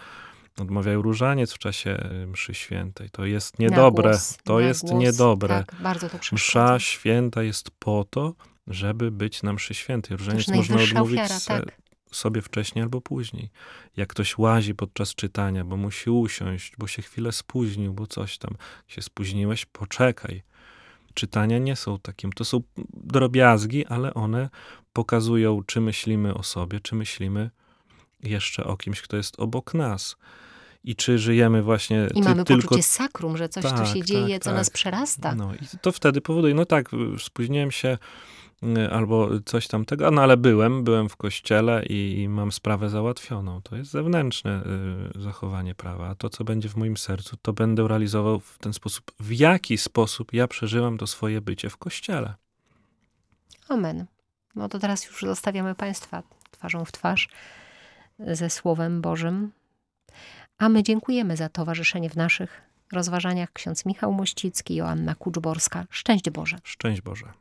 odmawiają 0.60 1.02
różaniec 1.02 1.52
w 1.52 1.58
czasie 1.58 2.10
y, 2.22 2.26
mszy 2.26 2.54
świętej. 2.54 3.10
To 3.10 3.24
jest 3.24 3.58
niedobre. 3.58 4.10
Głos, 4.10 4.38
to 4.44 4.60
jest 4.60 4.80
głos, 4.80 5.00
niedobre. 5.00 5.48
Tak, 5.48 5.74
bardzo 5.80 6.08
to 6.08 6.18
Msza 6.32 6.78
święta 6.78 7.42
jest 7.42 7.70
po 7.70 8.04
to, 8.10 8.34
żeby 8.66 9.10
być 9.10 9.42
na 9.42 9.52
mszy 9.52 9.74
świętej. 9.74 10.16
Różaniec 10.16 10.48
można 10.48 10.76
odmówić 10.76 11.20
ofiara, 11.20 11.40
tak. 11.46 11.78
sobie 12.12 12.42
wcześniej 12.42 12.82
albo 12.82 13.00
później. 13.00 13.50
Jak 13.96 14.08
ktoś 14.08 14.38
łazi 14.38 14.74
podczas 14.74 15.14
czytania, 15.14 15.64
bo 15.64 15.76
musi 15.76 16.10
usiąść, 16.10 16.72
bo 16.78 16.86
się 16.86 17.02
chwilę 17.02 17.32
spóźnił, 17.32 17.94
bo 17.94 18.06
coś 18.06 18.38
tam. 18.38 18.56
się 18.88 19.02
spóźniłeś, 19.02 19.66
poczekaj. 19.66 20.42
Czytania 21.14 21.58
nie 21.58 21.76
są 21.76 21.98
takim, 21.98 22.32
to 22.32 22.44
są 22.44 22.60
drobiazgi, 22.94 23.86
ale 23.86 24.14
one 24.14 24.50
pokazują, 24.92 25.62
czy 25.66 25.80
myślimy 25.80 26.34
o 26.34 26.42
sobie, 26.42 26.80
czy 26.80 26.94
myślimy 26.94 27.50
jeszcze 28.22 28.64
o 28.64 28.76
kimś, 28.76 29.02
kto 29.02 29.16
jest 29.16 29.40
obok 29.40 29.74
nas. 29.74 30.16
I 30.84 30.96
czy 30.96 31.18
żyjemy 31.18 31.62
właśnie 31.62 32.08
I 32.10 32.14
ty, 32.14 32.28
mamy 32.28 32.44
tylko... 32.44 32.62
poczucie 32.62 32.82
sakrum, 32.82 33.36
że 33.36 33.48
coś 33.48 33.64
tak, 33.64 33.80
tu 33.80 33.86
się 33.86 33.98
tak, 33.98 34.04
dzieje, 34.04 34.40
co 34.40 34.50
tak. 34.50 34.58
nas 34.58 34.70
przerasta. 34.70 35.34
No 35.34 35.54
i 35.54 35.78
to 35.80 35.92
wtedy 35.92 36.20
powoduje, 36.20 36.54
no 36.54 36.64
tak, 36.64 36.90
spóźniłem 37.18 37.70
się, 37.70 37.98
albo 38.92 39.28
coś 39.44 39.68
tamtego, 39.68 40.10
no 40.10 40.22
ale 40.22 40.36
byłem, 40.36 40.84
byłem 40.84 41.08
w 41.08 41.16
kościele 41.16 41.84
i, 41.86 42.20
i 42.20 42.28
mam 42.28 42.52
sprawę 42.52 42.90
załatwioną. 42.90 43.62
To 43.62 43.76
jest 43.76 43.90
zewnętrzne 43.90 44.62
y, 45.16 45.22
zachowanie 45.22 45.74
prawa, 45.74 46.08
a 46.08 46.14
to, 46.14 46.28
co 46.28 46.44
będzie 46.44 46.68
w 46.68 46.76
moim 46.76 46.96
sercu, 46.96 47.36
to 47.42 47.52
będę 47.52 47.88
realizował 47.88 48.40
w 48.40 48.58
ten 48.58 48.72
sposób, 48.72 49.12
w 49.20 49.32
jaki 49.32 49.78
sposób 49.78 50.32
ja 50.32 50.48
przeżyłam 50.48 50.98
to 50.98 51.06
swoje 51.06 51.40
bycie 51.40 51.70
w 51.70 51.76
kościele. 51.76 52.34
Amen. 53.68 54.06
No 54.54 54.68
to 54.68 54.78
teraz 54.78 55.06
już 55.06 55.22
zostawiamy 55.22 55.74
Państwa 55.74 56.22
twarzą 56.50 56.84
w 56.84 56.92
twarz 56.92 57.28
ze 58.18 58.50
Słowem 58.50 59.00
Bożym. 59.00 59.52
A 60.58 60.68
my 60.68 60.82
dziękujemy 60.82 61.36
za 61.36 61.48
towarzyszenie 61.48 62.10
w 62.10 62.16
naszych 62.16 62.62
rozważaniach 62.92 63.52
ksiądz 63.52 63.86
Michał 63.86 64.12
Mościcki, 64.12 64.74
Joanna 64.74 65.14
Kuczborska. 65.14 65.86
Szczęść 65.90 66.30
Boże. 66.30 66.58
Szczęść 66.64 67.00
Boże. 67.00 67.32